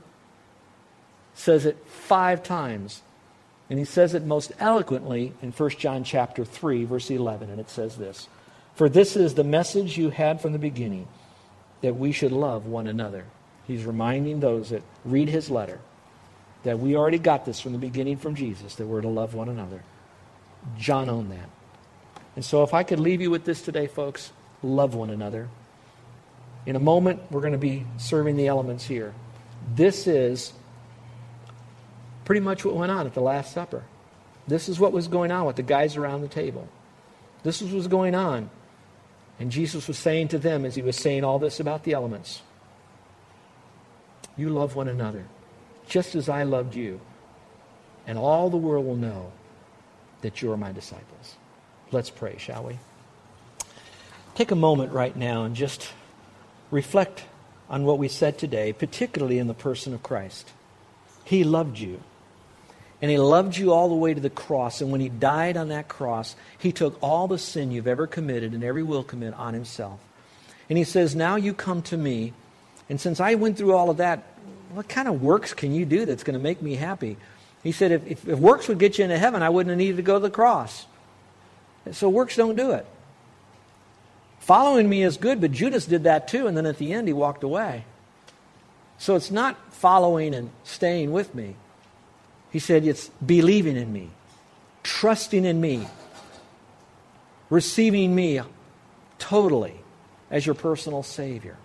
says 1.33 1.65
it 1.65 1.77
five 1.87 2.43
times. 2.43 3.01
And 3.69 3.79
he 3.79 3.85
says 3.85 4.13
it 4.13 4.23
most 4.23 4.51
eloquently 4.59 5.33
in 5.41 5.51
1 5.51 5.69
John 5.71 6.03
chapter 6.03 6.45
3, 6.45 6.85
verse 6.85 7.09
11. 7.09 7.49
And 7.49 7.59
it 7.59 7.69
says 7.69 7.97
this 7.97 8.27
For 8.75 8.87
this 8.87 9.15
is 9.15 9.33
the 9.33 9.43
message 9.43 9.97
you 9.97 10.09
had 10.09 10.41
from 10.41 10.53
the 10.53 10.59
beginning, 10.59 11.07
that 11.81 11.95
we 11.95 12.11
should 12.11 12.31
love 12.31 12.65
one 12.65 12.87
another. 12.87 13.25
He's 13.65 13.83
reminding 13.83 14.39
those 14.39 14.69
that 14.69 14.83
read 15.03 15.27
his 15.27 15.49
letter 15.49 15.79
that 16.63 16.79
we 16.79 16.95
already 16.95 17.19
got 17.19 17.45
this 17.45 17.59
from 17.59 17.71
the 17.71 17.77
beginning 17.77 18.17
from 18.17 18.35
Jesus, 18.35 18.75
that 18.75 18.87
we're 18.87 19.01
to 19.01 19.07
love 19.07 19.33
one 19.33 19.49
another. 19.49 19.83
John 20.77 21.09
owned 21.09 21.31
that. 21.31 21.49
And 22.37 22.45
so, 22.45 22.61
if 22.61 22.71
I 22.71 22.83
could 22.83 22.99
leave 22.99 23.19
you 23.19 23.31
with 23.31 23.45
this 23.45 23.63
today, 23.63 23.87
folks, 23.87 24.31
love 24.61 24.93
one 24.93 25.09
another. 25.09 25.49
In 26.67 26.75
a 26.75 26.79
moment, 26.79 27.19
we're 27.31 27.41
going 27.41 27.53
to 27.53 27.57
be 27.57 27.83
serving 27.97 28.37
the 28.37 28.45
elements 28.45 28.85
here. 28.85 29.15
This 29.73 30.05
is 30.05 30.53
pretty 32.25 32.41
much 32.41 32.63
what 32.63 32.75
went 32.75 32.91
on 32.91 33.07
at 33.07 33.15
the 33.15 33.21
Last 33.21 33.53
Supper. 33.53 33.83
This 34.47 34.69
is 34.69 34.79
what 34.79 34.91
was 34.91 35.07
going 35.07 35.31
on 35.31 35.47
with 35.47 35.55
the 35.55 35.63
guys 35.63 35.97
around 35.97 36.21
the 36.21 36.27
table. 36.27 36.69
This 37.41 37.63
is 37.63 37.69
what 37.69 37.77
was 37.77 37.87
going 37.87 38.13
on. 38.13 38.51
And 39.39 39.51
Jesus 39.51 39.87
was 39.87 39.97
saying 39.97 40.27
to 40.27 40.37
them 40.37 40.63
as 40.63 40.75
he 40.75 40.83
was 40.83 40.95
saying 40.95 41.23
all 41.23 41.39
this 41.39 41.59
about 41.59 41.85
the 41.85 41.93
elements 41.93 42.43
You 44.35 44.49
love 44.49 44.75
one 44.75 44.89
another, 44.89 45.25
just 45.87 46.13
as 46.13 46.29
I 46.29 46.43
loved 46.43 46.75
you. 46.75 47.01
And 48.05 48.15
all 48.15 48.51
the 48.51 48.57
world 48.57 48.85
will 48.85 48.95
know 48.95 49.31
that 50.21 50.43
you 50.43 50.51
are 50.51 50.57
my 50.57 50.71
disciples. 50.71 51.35
Let's 51.91 52.09
pray, 52.09 52.35
shall 52.37 52.63
we? 52.63 52.79
Take 54.35 54.51
a 54.51 54.55
moment 54.55 54.91
right 54.91 55.15
now 55.15 55.43
and 55.43 55.55
just 55.55 55.89
reflect 56.69 57.23
on 57.69 57.85
what 57.85 57.97
we 57.97 58.07
said 58.07 58.37
today, 58.37 58.73
particularly 58.73 59.39
in 59.39 59.47
the 59.47 59.53
person 59.53 59.93
of 59.93 60.03
Christ. 60.03 60.51
He 61.23 61.43
loved 61.43 61.79
you. 61.79 62.01
And 63.01 63.11
he 63.11 63.17
loved 63.17 63.57
you 63.57 63.71
all 63.71 63.89
the 63.89 63.95
way 63.95 64.13
to 64.13 64.19
the 64.19 64.29
cross. 64.29 64.81
And 64.81 64.91
when 64.91 65.01
he 65.01 65.09
died 65.09 65.55
on 65.55 65.69
that 65.69 65.87
cross, 65.87 66.35
he 66.57 66.71
took 66.71 66.97
all 67.01 67.27
the 67.27 67.37
sin 67.37 67.71
you've 67.71 67.87
ever 67.87 68.07
committed 68.07 68.53
and 68.53 68.63
every 68.63 68.83
will 68.83 69.03
commit 69.03 69.33
on 69.35 69.53
himself. 69.53 69.99
And 70.69 70.77
he 70.77 70.83
says, 70.83 71.15
Now 71.15 71.35
you 71.35 71.53
come 71.53 71.81
to 71.83 71.97
me. 71.97 72.33
And 72.89 72.99
since 72.99 73.19
I 73.19 73.35
went 73.35 73.57
through 73.57 73.73
all 73.73 73.89
of 73.89 73.97
that, 73.97 74.23
what 74.73 74.89
kind 74.89 75.07
of 75.07 75.21
works 75.21 75.53
can 75.53 75.73
you 75.73 75.85
do 75.85 76.05
that's 76.05 76.23
going 76.23 76.37
to 76.37 76.43
make 76.43 76.61
me 76.61 76.75
happy? 76.75 77.17
He 77.63 77.71
said, 77.71 77.91
if, 77.91 78.07
if, 78.07 78.27
if 78.27 78.39
works 78.39 78.67
would 78.67 78.79
get 78.79 78.97
you 78.97 79.03
into 79.03 79.17
heaven, 79.17 79.41
I 79.41 79.49
wouldn't 79.49 79.69
have 79.69 79.77
needed 79.77 79.97
to 79.97 80.03
go 80.03 80.13
to 80.15 80.19
the 80.19 80.29
cross. 80.29 80.85
So 81.95 82.09
works 82.09 82.35
don't 82.35 82.55
do 82.55 82.71
it. 82.71 82.85
Following 84.39 84.87
me 84.87 85.03
is 85.03 85.17
good, 85.17 85.41
but 85.41 85.51
Judas 85.51 85.85
did 85.85 86.05
that 86.05 86.27
too, 86.27 86.47
and 86.47 86.55
then 86.55 86.65
at 86.65 86.77
the 86.77 86.93
end 86.93 87.07
he 87.07 87.13
walked 87.13 87.43
away. 87.43 87.83
So 88.97 89.15
it's 89.15 89.29
not 89.29 89.73
following 89.73 90.33
and 90.33 90.49
staying 90.63 91.11
with 91.11 91.35
me. 91.35 91.55
He 92.51 92.59
said 92.59 92.85
it's 92.85 93.09
believing 93.25 93.75
in 93.75 93.91
me, 93.91 94.09
trusting 94.83 95.43
in 95.45 95.59
me, 95.59 95.87
receiving 97.49 98.15
me 98.15 98.39
totally 99.19 99.75
as 100.31 100.45
your 100.45 100.55
personal 100.55 101.03
Savior. 101.03 101.57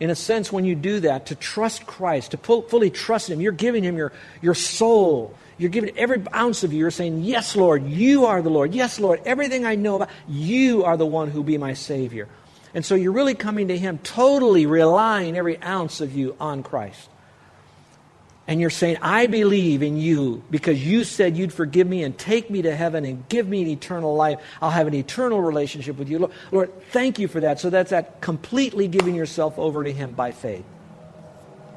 In 0.00 0.08
a 0.08 0.14
sense, 0.14 0.50
when 0.50 0.64
you 0.64 0.74
do 0.74 1.00
that, 1.00 1.26
to 1.26 1.34
trust 1.34 1.86
Christ, 1.86 2.30
to 2.30 2.38
fully 2.38 2.90
trust 2.90 3.28
Him, 3.28 3.40
you're 3.40 3.52
giving 3.52 3.84
Him 3.84 3.96
your, 3.96 4.12
your 4.40 4.54
soul. 4.54 5.34
You're 5.58 5.70
giving 5.70 5.96
every 5.98 6.24
ounce 6.34 6.64
of 6.64 6.72
you. 6.72 6.78
You're 6.78 6.90
saying, 6.90 7.22
Yes, 7.22 7.54
Lord, 7.54 7.84
you 7.84 8.24
are 8.24 8.40
the 8.40 8.48
Lord. 8.48 8.74
Yes, 8.74 8.98
Lord, 8.98 9.20
everything 9.26 9.66
I 9.66 9.74
know 9.74 9.96
about, 9.96 10.08
you 10.26 10.84
are 10.84 10.96
the 10.96 11.04
one 11.04 11.30
who 11.30 11.42
be 11.42 11.58
my 11.58 11.74
Savior. 11.74 12.28
And 12.72 12.82
so 12.84 12.94
you're 12.94 13.12
really 13.12 13.34
coming 13.34 13.68
to 13.68 13.76
Him, 13.76 13.98
totally 13.98 14.64
relying 14.64 15.36
every 15.36 15.62
ounce 15.62 16.00
of 16.00 16.14
you 16.14 16.34
on 16.40 16.62
Christ 16.62 17.09
and 18.50 18.60
you're 18.60 18.68
saying, 18.68 18.96
I 19.00 19.28
believe 19.28 19.80
in 19.80 19.96
you 19.96 20.42
because 20.50 20.84
you 20.84 21.04
said 21.04 21.36
you'd 21.36 21.52
forgive 21.52 21.86
me 21.86 22.02
and 22.02 22.18
take 22.18 22.50
me 22.50 22.62
to 22.62 22.74
heaven 22.74 23.04
and 23.04 23.26
give 23.28 23.48
me 23.48 23.62
an 23.62 23.68
eternal 23.68 24.16
life. 24.16 24.40
I'll 24.60 24.72
have 24.72 24.88
an 24.88 24.94
eternal 24.94 25.40
relationship 25.40 25.96
with 25.96 26.08
you. 26.08 26.18
Lord, 26.18 26.32
Lord, 26.50 26.90
thank 26.90 27.20
you 27.20 27.28
for 27.28 27.38
that. 27.38 27.60
So 27.60 27.70
that's 27.70 27.90
that 27.90 28.20
completely 28.20 28.88
giving 28.88 29.14
yourself 29.14 29.56
over 29.56 29.84
to 29.84 29.92
Him 29.92 30.10
by 30.10 30.32
faith, 30.32 30.64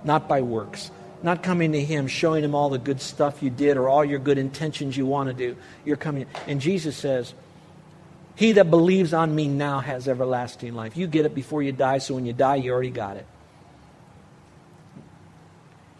not 0.03 0.27
by 0.27 0.41
works. 0.41 0.89
Not 1.21 1.41
coming 1.43 1.71
to 1.73 1.81
Him, 1.81 2.07
showing 2.07 2.43
Him 2.43 2.55
all 2.55 2.69
the 2.69 2.79
good 2.79 2.99
stuff 2.99 3.43
you 3.43 3.51
did 3.51 3.77
or 3.77 3.88
all 3.88 4.03
your 4.03 4.19
good 4.19 4.39
intentions 4.39 4.97
you 4.97 5.05
want 5.05 5.29
to 5.29 5.33
do. 5.33 5.55
You're 5.86 5.95
coming. 5.95 6.25
And 6.47 6.59
Jesus 6.59 6.97
says, 6.97 7.36
He 8.36 8.53
that 8.53 8.69
believes 8.69 9.13
on 9.13 9.33
me 9.33 9.47
now 9.47 9.79
has 9.79 10.07
everlasting 10.07 10.73
life. 10.73 10.97
You 10.97 11.05
get 11.05 11.25
it 11.25 11.36
before 11.36 11.62
you 11.62 11.71
die, 11.71 11.99
so 11.99 12.15
when 12.15 12.25
you 12.25 12.33
die, 12.33 12.55
you 12.55 12.73
already 12.73 12.89
got 12.89 13.15
it. 13.15 13.27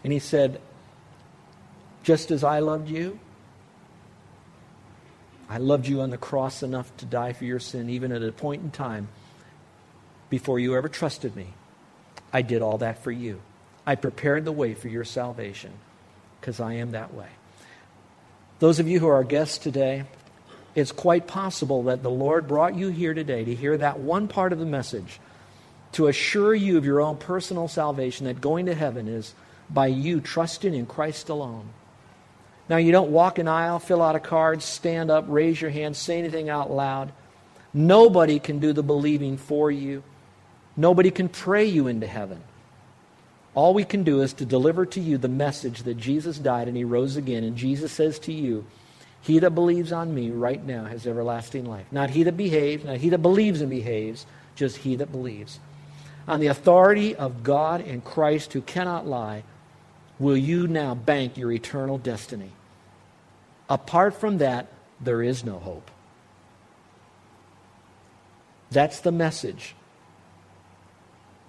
And 0.04 0.12
he 0.12 0.18
said, 0.18 0.60
Just 2.02 2.30
as 2.30 2.44
I 2.44 2.60
loved 2.60 2.88
you, 2.88 3.18
I 5.48 5.58
loved 5.58 5.86
you 5.86 6.02
on 6.02 6.10
the 6.10 6.18
cross 6.18 6.62
enough 6.62 6.94
to 6.98 7.06
die 7.06 7.32
for 7.32 7.44
your 7.44 7.60
sin, 7.60 7.90
even 7.90 8.12
at 8.12 8.22
a 8.22 8.30
point 8.30 8.62
in 8.62 8.70
time 8.70 9.08
before 10.30 10.58
you 10.58 10.76
ever 10.76 10.88
trusted 10.88 11.34
me. 11.34 11.48
I 12.32 12.42
did 12.42 12.62
all 12.62 12.78
that 12.78 13.02
for 13.02 13.10
you. 13.10 13.40
I 13.86 13.94
prepared 13.94 14.44
the 14.44 14.52
way 14.52 14.74
for 14.74 14.88
your 14.88 15.04
salvation 15.04 15.72
because 16.40 16.60
I 16.60 16.74
am 16.74 16.92
that 16.92 17.14
way. 17.14 17.28
Those 18.58 18.78
of 18.80 18.88
you 18.88 19.00
who 19.00 19.08
are 19.08 19.16
our 19.16 19.24
guests 19.24 19.58
today, 19.58 20.04
it's 20.74 20.92
quite 20.92 21.26
possible 21.26 21.84
that 21.84 22.02
the 22.02 22.10
Lord 22.10 22.48
brought 22.48 22.74
you 22.74 22.88
here 22.88 23.14
today 23.14 23.44
to 23.44 23.54
hear 23.54 23.76
that 23.76 24.00
one 24.00 24.26
part 24.26 24.52
of 24.52 24.58
the 24.58 24.66
message 24.66 25.20
to 25.92 26.08
assure 26.08 26.54
you 26.54 26.76
of 26.76 26.84
your 26.84 27.00
own 27.00 27.16
personal 27.16 27.68
salvation, 27.68 28.26
that 28.26 28.40
going 28.40 28.66
to 28.66 28.74
heaven 28.74 29.06
is 29.06 29.32
by 29.70 29.86
you 29.86 30.20
trusting 30.20 30.74
in 30.74 30.86
Christ 30.86 31.28
alone. 31.28 31.68
Now, 32.68 32.78
you 32.78 32.92
don't 32.92 33.10
walk 33.10 33.38
an 33.38 33.48
aisle, 33.48 33.78
fill 33.78 34.02
out 34.02 34.16
a 34.16 34.20
card, 34.20 34.62
stand 34.62 35.10
up, 35.10 35.26
raise 35.28 35.60
your 35.60 35.70
hand, 35.70 35.96
say 35.96 36.18
anything 36.18 36.48
out 36.48 36.70
loud. 36.70 37.12
Nobody 37.74 38.38
can 38.38 38.58
do 38.58 38.72
the 38.72 38.82
believing 38.82 39.36
for 39.36 39.70
you. 39.70 40.02
Nobody 40.76 41.10
can 41.10 41.28
pray 41.28 41.66
you 41.66 41.88
into 41.88 42.06
heaven. 42.06 42.42
All 43.54 43.74
we 43.74 43.84
can 43.84 44.02
do 44.02 44.22
is 44.22 44.32
to 44.34 44.46
deliver 44.46 44.86
to 44.86 45.00
you 45.00 45.18
the 45.18 45.28
message 45.28 45.82
that 45.82 45.96
Jesus 45.96 46.38
died 46.38 46.68
and 46.68 46.76
he 46.76 46.84
rose 46.84 47.16
again. 47.16 47.44
And 47.44 47.56
Jesus 47.56 47.92
says 47.92 48.18
to 48.20 48.32
you, 48.32 48.64
He 49.20 49.38
that 49.40 49.50
believes 49.50 49.92
on 49.92 50.14
me 50.14 50.30
right 50.30 50.64
now 50.64 50.84
has 50.84 51.06
everlasting 51.06 51.64
life. 51.64 51.86
Not 51.92 52.10
he 52.10 52.24
that 52.24 52.36
behaves, 52.36 52.84
not 52.84 52.96
he 52.96 53.10
that 53.10 53.18
believes 53.18 53.60
and 53.60 53.70
behaves, 53.70 54.26
just 54.56 54.78
he 54.78 54.96
that 54.96 55.12
believes. 55.12 55.60
On 56.26 56.40
the 56.40 56.48
authority 56.48 57.14
of 57.14 57.44
God 57.44 57.80
and 57.82 58.04
Christ 58.04 58.52
who 58.54 58.62
cannot 58.62 59.06
lie, 59.06 59.44
will 60.18 60.36
you 60.36 60.66
now 60.66 60.94
bank 60.94 61.36
your 61.36 61.52
eternal 61.52 61.98
destiny. 61.98 62.52
Apart 63.68 64.14
from 64.14 64.38
that, 64.38 64.68
there 65.00 65.22
is 65.22 65.44
no 65.44 65.58
hope. 65.58 65.90
That's 68.70 69.00
the 69.00 69.12
message 69.12 69.74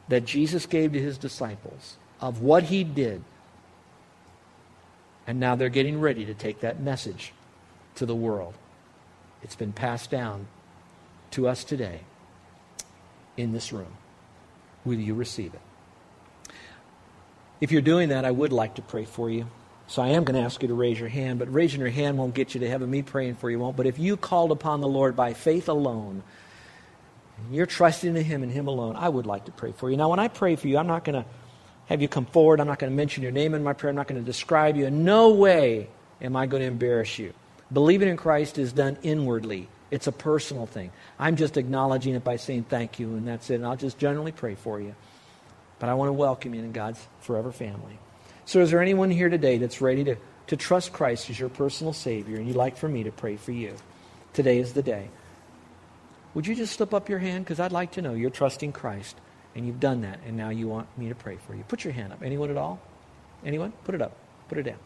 that 0.07 0.25
Jesus 0.25 0.65
gave 0.65 0.93
to 0.93 1.01
his 1.01 1.17
disciples 1.17 1.97
of 2.21 2.41
what 2.41 2.63
he 2.63 2.83
did. 2.83 3.23
And 5.27 5.39
now 5.39 5.55
they're 5.55 5.69
getting 5.69 5.99
ready 5.99 6.25
to 6.25 6.33
take 6.33 6.61
that 6.61 6.79
message 6.79 7.33
to 7.95 8.05
the 8.05 8.15
world. 8.15 8.53
It's 9.41 9.55
been 9.55 9.73
passed 9.73 10.11
down 10.11 10.47
to 11.31 11.47
us 11.47 11.63
today 11.63 12.01
in 13.37 13.51
this 13.51 13.73
room. 13.73 13.97
Will 14.85 14.99
you 14.99 15.15
receive 15.15 15.53
it? 15.53 15.61
If 17.61 17.71
you're 17.71 17.81
doing 17.81 18.09
that, 18.09 18.25
I 18.25 18.31
would 18.31 18.51
like 18.51 18.75
to 18.75 18.81
pray 18.81 19.05
for 19.05 19.29
you. 19.29 19.47
So 19.87 20.01
I 20.01 20.09
am 20.09 20.23
going 20.23 20.35
to 20.35 20.45
ask 20.45 20.61
you 20.61 20.67
to 20.67 20.73
raise 20.73 20.99
your 20.99 21.09
hand, 21.09 21.39
but 21.39 21.53
raising 21.53 21.79
your 21.79 21.89
hand 21.89 22.17
won't 22.17 22.33
get 22.33 22.53
you 22.53 22.59
to 22.61 22.69
heaven. 22.69 22.89
Me 22.89 23.01
praying 23.01 23.35
for 23.35 23.51
you 23.51 23.59
won't. 23.59 23.77
But 23.77 23.85
if 23.85 23.99
you 23.99 24.17
called 24.17 24.51
upon 24.51 24.81
the 24.81 24.87
Lord 24.87 25.15
by 25.15 25.33
faith 25.33 25.69
alone, 25.69 26.23
you're 27.51 27.67
trusting 27.67 28.15
in 28.15 28.23
Him 28.23 28.43
and 28.43 28.51
Him 28.51 28.67
alone, 28.67 28.95
I 28.95 29.09
would 29.09 29.25
like 29.25 29.45
to 29.45 29.51
pray 29.51 29.73
for 29.73 29.89
you. 29.89 29.97
Now, 29.97 30.09
when 30.09 30.19
I 30.19 30.27
pray 30.27 30.55
for 30.55 30.67
you, 30.67 30.77
I'm 30.77 30.87
not 30.87 31.03
going 31.03 31.21
to 31.21 31.29
have 31.87 32.01
you 32.01 32.07
come 32.07 32.25
forward. 32.25 32.59
I'm 32.59 32.67
not 32.67 32.79
going 32.79 32.91
to 32.91 32.95
mention 32.95 33.21
your 33.21 33.31
name 33.31 33.53
in 33.53 33.63
my 33.63 33.73
prayer. 33.73 33.89
I'm 33.89 33.95
not 33.95 34.07
going 34.07 34.19
to 34.19 34.25
describe 34.25 34.75
you. 34.75 34.85
In 34.87 35.03
no 35.03 35.31
way 35.31 35.87
am 36.21 36.35
I 36.35 36.47
going 36.47 36.61
to 36.61 36.67
embarrass 36.67 37.19
you. 37.19 37.33
Believing 37.71 38.09
in 38.09 38.17
Christ 38.17 38.57
is 38.57 38.73
done 38.73 38.97
inwardly. 39.03 39.67
It's 39.91 40.07
a 40.07 40.11
personal 40.11 40.65
thing. 40.65 40.91
I'm 41.19 41.35
just 41.35 41.57
acknowledging 41.57 42.15
it 42.15 42.23
by 42.23 42.37
saying 42.37 42.65
thank 42.69 42.99
you, 42.99 43.09
and 43.09 43.27
that's 43.27 43.49
it. 43.49 43.55
And 43.55 43.65
I'll 43.65 43.75
just 43.75 43.99
generally 43.99 44.31
pray 44.31 44.55
for 44.55 44.81
you. 44.81 44.95
I 45.89 45.93
want 45.93 46.09
to 46.09 46.13
welcome 46.13 46.53
you 46.53 46.61
in 46.61 46.71
God's 46.71 47.05
forever 47.21 47.51
family. 47.51 47.99
So, 48.45 48.61
is 48.61 48.71
there 48.71 48.81
anyone 48.81 49.09
here 49.09 49.29
today 49.29 49.57
that's 49.57 49.81
ready 49.81 50.03
to, 50.03 50.15
to 50.47 50.57
trust 50.57 50.93
Christ 50.93 51.29
as 51.29 51.39
your 51.39 51.49
personal 51.49 51.93
Savior 51.93 52.37
and 52.37 52.47
you'd 52.47 52.55
like 52.55 52.77
for 52.77 52.87
me 52.87 53.03
to 53.03 53.11
pray 53.11 53.35
for 53.35 53.51
you? 53.51 53.75
Today 54.33 54.59
is 54.59 54.73
the 54.73 54.83
day. 54.83 55.09
Would 56.33 56.45
you 56.47 56.55
just 56.55 56.73
slip 56.73 56.93
up 56.93 57.09
your 57.09 57.19
hand? 57.19 57.45
Because 57.45 57.59
I'd 57.59 57.71
like 57.71 57.93
to 57.93 58.01
know 58.01 58.13
you're 58.13 58.29
trusting 58.29 58.73
Christ 58.73 59.15
and 59.55 59.65
you've 59.65 59.79
done 59.79 60.01
that 60.01 60.19
and 60.27 60.37
now 60.37 60.49
you 60.49 60.67
want 60.67 60.87
me 60.97 61.09
to 61.09 61.15
pray 61.15 61.37
for 61.37 61.55
you. 61.55 61.63
Put 61.63 61.83
your 61.83 61.93
hand 61.93 62.13
up. 62.13 62.21
Anyone 62.21 62.49
at 62.49 62.57
all? 62.57 62.79
Anyone? 63.43 63.71
Put 63.83 63.95
it 63.95 64.01
up. 64.01 64.15
Put 64.49 64.57
it 64.57 64.63
down. 64.63 64.79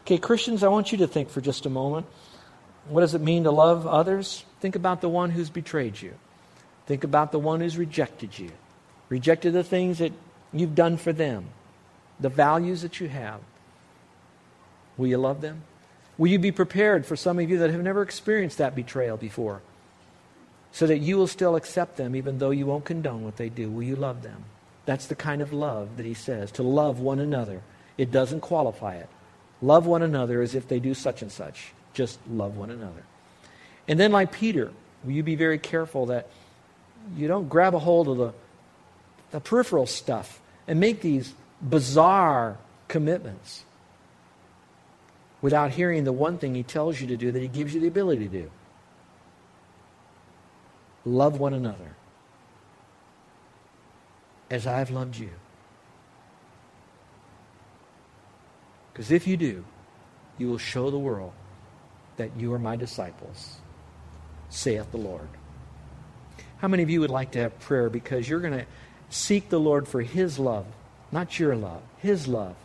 Okay, 0.00 0.18
Christians, 0.18 0.62
I 0.62 0.68
want 0.68 0.90
you 0.90 0.98
to 0.98 1.06
think 1.06 1.28
for 1.28 1.40
just 1.40 1.66
a 1.66 1.70
moment. 1.70 2.06
What 2.88 3.02
does 3.02 3.14
it 3.14 3.20
mean 3.20 3.44
to 3.44 3.50
love 3.50 3.86
others? 3.86 4.44
Think 4.60 4.74
about 4.74 5.00
the 5.00 5.08
one 5.08 5.30
who's 5.30 5.50
betrayed 5.50 6.00
you. 6.00 6.14
Think 6.86 7.04
about 7.04 7.30
the 7.30 7.38
one 7.38 7.60
who's 7.60 7.76
rejected 7.76 8.36
you 8.38 8.50
rejected 9.10 9.52
the 9.52 9.64
things 9.64 9.98
that 9.98 10.12
you've 10.54 10.74
done 10.74 10.96
for 10.96 11.12
them, 11.12 11.44
the 12.18 12.30
values 12.30 12.80
that 12.80 13.00
you 13.00 13.08
have. 13.08 13.40
Will 14.96 15.08
you 15.08 15.18
love 15.18 15.42
them? 15.42 15.62
Will 16.16 16.28
you 16.28 16.38
be 16.38 16.52
prepared 16.52 17.04
for 17.04 17.16
some 17.16 17.38
of 17.38 17.50
you 17.50 17.58
that 17.58 17.70
have 17.70 17.82
never 17.82 18.02
experienced 18.02 18.58
that 18.58 18.74
betrayal 18.74 19.18
before? 19.18 19.60
So 20.72 20.86
that 20.86 20.98
you 20.98 21.16
will 21.16 21.26
still 21.26 21.56
accept 21.56 21.96
them 21.96 22.14
even 22.14 22.38
though 22.38 22.50
you 22.50 22.66
won't 22.66 22.84
condone 22.84 23.24
what 23.24 23.36
they 23.36 23.48
do. 23.48 23.68
Will 23.68 23.82
you 23.82 23.96
love 23.96 24.22
them? 24.22 24.44
That's 24.86 25.06
the 25.06 25.14
kind 25.14 25.42
of 25.42 25.52
love 25.52 25.96
that 25.96 26.06
he 26.06 26.14
says 26.14 26.52
to 26.52 26.62
love 26.62 27.00
one 27.00 27.18
another. 27.18 27.62
It 27.98 28.10
doesn't 28.10 28.40
qualify 28.40 28.96
it. 28.96 29.08
Love 29.62 29.86
one 29.86 30.02
another 30.02 30.40
as 30.40 30.54
if 30.54 30.68
they 30.68 30.78
do 30.78 30.94
such 30.94 31.22
and 31.22 31.30
such. 31.30 31.72
Just 31.92 32.18
love 32.30 32.56
one 32.56 32.70
another. 32.70 33.02
And 33.88 33.98
then, 33.98 34.12
like 34.12 34.32
Peter, 34.32 34.70
will 35.04 35.12
you 35.12 35.22
be 35.22 35.34
very 35.34 35.58
careful 35.58 36.06
that 36.06 36.28
you 37.16 37.28
don't 37.28 37.48
grab 37.48 37.74
a 37.74 37.78
hold 37.78 38.08
of 38.08 38.16
the 38.16 38.32
the 39.30 39.40
peripheral 39.40 39.86
stuff, 39.86 40.40
and 40.66 40.80
make 40.80 41.00
these 41.00 41.34
bizarre 41.60 42.58
commitments 42.88 43.64
without 45.42 45.70
hearing 45.70 46.04
the 46.04 46.12
one 46.12 46.38
thing 46.38 46.54
he 46.54 46.62
tells 46.62 47.00
you 47.00 47.06
to 47.08 47.16
do 47.16 47.32
that 47.32 47.40
he 47.40 47.48
gives 47.48 47.74
you 47.74 47.80
the 47.80 47.86
ability 47.86 48.28
to 48.28 48.42
do. 48.42 48.50
Love 51.04 51.38
one 51.38 51.54
another 51.54 51.96
as 54.50 54.66
I've 54.66 54.90
loved 54.90 55.16
you. 55.16 55.30
Because 58.92 59.10
if 59.10 59.26
you 59.26 59.36
do, 59.36 59.64
you 60.36 60.48
will 60.48 60.58
show 60.58 60.90
the 60.90 60.98
world 60.98 61.32
that 62.16 62.30
you 62.36 62.52
are 62.52 62.58
my 62.58 62.76
disciples, 62.76 63.56
saith 64.50 64.90
the 64.90 64.98
Lord. 64.98 65.28
How 66.58 66.68
many 66.68 66.82
of 66.82 66.90
you 66.90 67.00
would 67.00 67.10
like 67.10 67.30
to 67.30 67.38
have 67.38 67.58
prayer 67.60 67.88
because 67.88 68.28
you're 68.28 68.40
going 68.40 68.58
to 68.58 68.66
Seek 69.10 69.48
the 69.48 69.60
Lord 69.60 69.86
for 69.86 70.00
His 70.00 70.38
love, 70.38 70.66
not 71.12 71.38
your 71.38 71.54
love, 71.54 71.82
His 71.98 72.26
love 72.26 72.56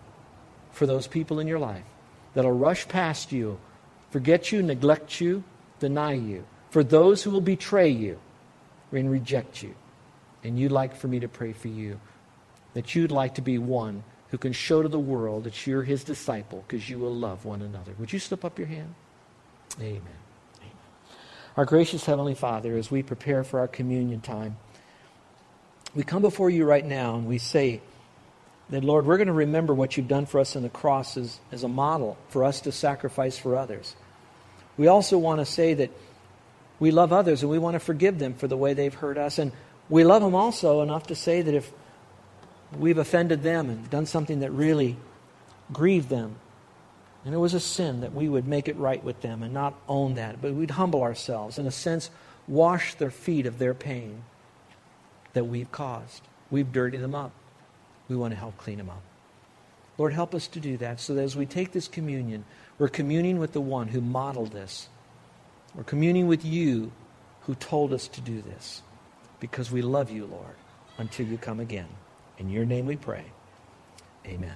for 0.71 0.85
those 0.85 1.07
people 1.07 1.39
in 1.39 1.47
your 1.47 1.59
life 1.59 1.83
that'll 2.33 2.51
rush 2.51 2.87
past 2.87 3.31
you, 3.31 3.57
forget 4.11 4.51
you, 4.51 4.61
neglect 4.61 5.19
you, 5.19 5.43
deny 5.79 6.13
you. 6.13 6.45
For 6.69 6.83
those 6.83 7.23
who 7.23 7.31
will 7.31 7.41
betray 7.41 7.89
you 7.89 8.19
and 8.91 9.09
reject 9.09 9.63
you. 9.63 9.75
And 10.43 10.59
you'd 10.59 10.71
like 10.71 10.95
for 10.95 11.07
me 11.07 11.19
to 11.19 11.27
pray 11.27 11.53
for 11.53 11.69
you 11.69 11.99
that 12.73 12.93
you'd 12.93 13.11
like 13.11 13.35
to 13.35 13.41
be 13.41 13.57
one 13.57 14.03
who 14.29 14.37
can 14.37 14.53
show 14.53 14.81
to 14.81 14.89
the 14.89 14.99
world 14.99 15.45
that 15.45 15.65
you're 15.65 15.83
his 15.83 16.03
disciple 16.03 16.63
because 16.67 16.89
you 16.89 16.99
will 16.99 17.13
love 17.13 17.45
one 17.45 17.61
another. 17.61 17.93
Would 17.97 18.13
you 18.13 18.19
slip 18.19 18.43
up 18.43 18.59
your 18.59 18.67
hand? 18.67 18.93
Amen. 19.79 20.01
Amen. 20.59 20.71
Our 21.57 21.65
gracious 21.65 22.05
Heavenly 22.05 22.35
Father, 22.35 22.77
as 22.77 22.91
we 22.91 23.01
prepare 23.01 23.43
for 23.43 23.59
our 23.59 23.67
communion 23.67 24.21
time, 24.21 24.57
we 25.95 26.03
come 26.03 26.21
before 26.21 26.49
you 26.49 26.65
right 26.65 26.85
now 26.85 27.15
and 27.15 27.25
we 27.25 27.37
say 27.37 27.81
that, 28.69 28.83
Lord, 28.83 29.05
we're 29.05 29.17
going 29.17 29.27
to 29.27 29.33
remember 29.33 29.73
what 29.73 29.95
you've 29.95 30.07
done 30.07 30.25
for 30.25 30.39
us 30.39 30.55
on 30.55 30.63
the 30.63 30.69
cross 30.69 31.17
as, 31.17 31.39
as 31.51 31.63
a 31.63 31.67
model 31.67 32.17
for 32.29 32.43
us 32.43 32.61
to 32.61 32.71
sacrifice 32.71 33.37
for 33.37 33.55
others. 33.55 33.95
We 34.77 34.87
also 34.87 35.17
want 35.17 35.39
to 35.39 35.45
say 35.45 35.73
that 35.75 35.91
we 36.79 36.91
love 36.91 37.13
others 37.13 37.41
and 37.41 37.49
we 37.49 37.59
want 37.59 37.75
to 37.75 37.79
forgive 37.79 38.19
them 38.19 38.33
for 38.33 38.47
the 38.47 38.57
way 38.57 38.73
they've 38.73 38.93
hurt 38.93 39.17
us. 39.17 39.39
And 39.39 39.53
we 39.89 40.03
love 40.03 40.21
them 40.21 40.35
also 40.35 40.81
enough 40.81 41.07
to 41.07 41.15
say 41.15 41.41
that 41.41 41.53
if 41.53 41.71
we've 42.77 42.97
offended 42.97 43.41
them 43.41 43.69
and 43.69 43.89
done 43.89 44.05
something 44.05 44.41
that 44.41 44.51
really 44.51 44.97
grieved 45.71 46.09
them, 46.09 46.35
and 47.23 47.33
it 47.33 47.37
was 47.37 47.53
a 47.53 47.59
sin, 47.59 48.01
that 48.01 48.13
we 48.13 48.27
would 48.27 48.47
make 48.47 48.67
it 48.67 48.75
right 48.75 49.03
with 49.03 49.21
them 49.21 49.41
and 49.41 49.53
not 49.53 49.73
own 49.87 50.15
that, 50.15 50.41
but 50.41 50.53
we'd 50.53 50.71
humble 50.71 51.01
ourselves, 51.01 51.57
in 51.57 51.65
a 51.65 51.71
sense, 51.71 52.09
wash 52.47 52.95
their 52.95 53.09
feet 53.09 53.45
of 53.45 53.57
their 53.57 53.73
pain 53.73 54.23
that 55.35 55.45
we've 55.45 55.71
caused. 55.71 56.23
We've 56.49 56.71
dirtied 56.71 57.01
them 57.01 57.13
up. 57.13 57.31
We 58.07 58.15
want 58.15 58.33
to 58.33 58.39
help 58.39 58.57
clean 58.57 58.79
them 58.79 58.89
up. 58.89 59.03
Lord, 59.97 60.13
help 60.13 60.33
us 60.33 60.47
to 60.47 60.59
do 60.59 60.77
that 60.77 60.99
so 60.99 61.13
that 61.13 61.21
as 61.21 61.35
we 61.35 61.45
take 61.45 61.71
this 61.71 61.87
communion, 61.87 62.43
we're 62.79 62.87
communing 62.87 63.37
with 63.37 63.53
the 63.53 63.61
one 63.61 63.89
who 63.89 64.01
modeled 64.01 64.51
this. 64.51 64.89
We're 65.75 65.83
communing 65.83 66.27
with 66.27 66.43
you 66.43 66.91
who 67.41 67.55
told 67.55 67.93
us 67.93 68.07
to 68.09 68.21
do 68.21 68.41
this 68.41 68.81
because 69.39 69.71
we 69.71 69.81
love 69.81 70.09
you, 70.09 70.25
Lord, 70.25 70.55
until 70.97 71.27
you 71.27 71.37
come 71.37 71.59
again. 71.59 71.87
In 72.37 72.49
your 72.49 72.65
name 72.65 72.85
we 72.85 72.95
pray. 72.95 73.25
Amen. 74.25 74.55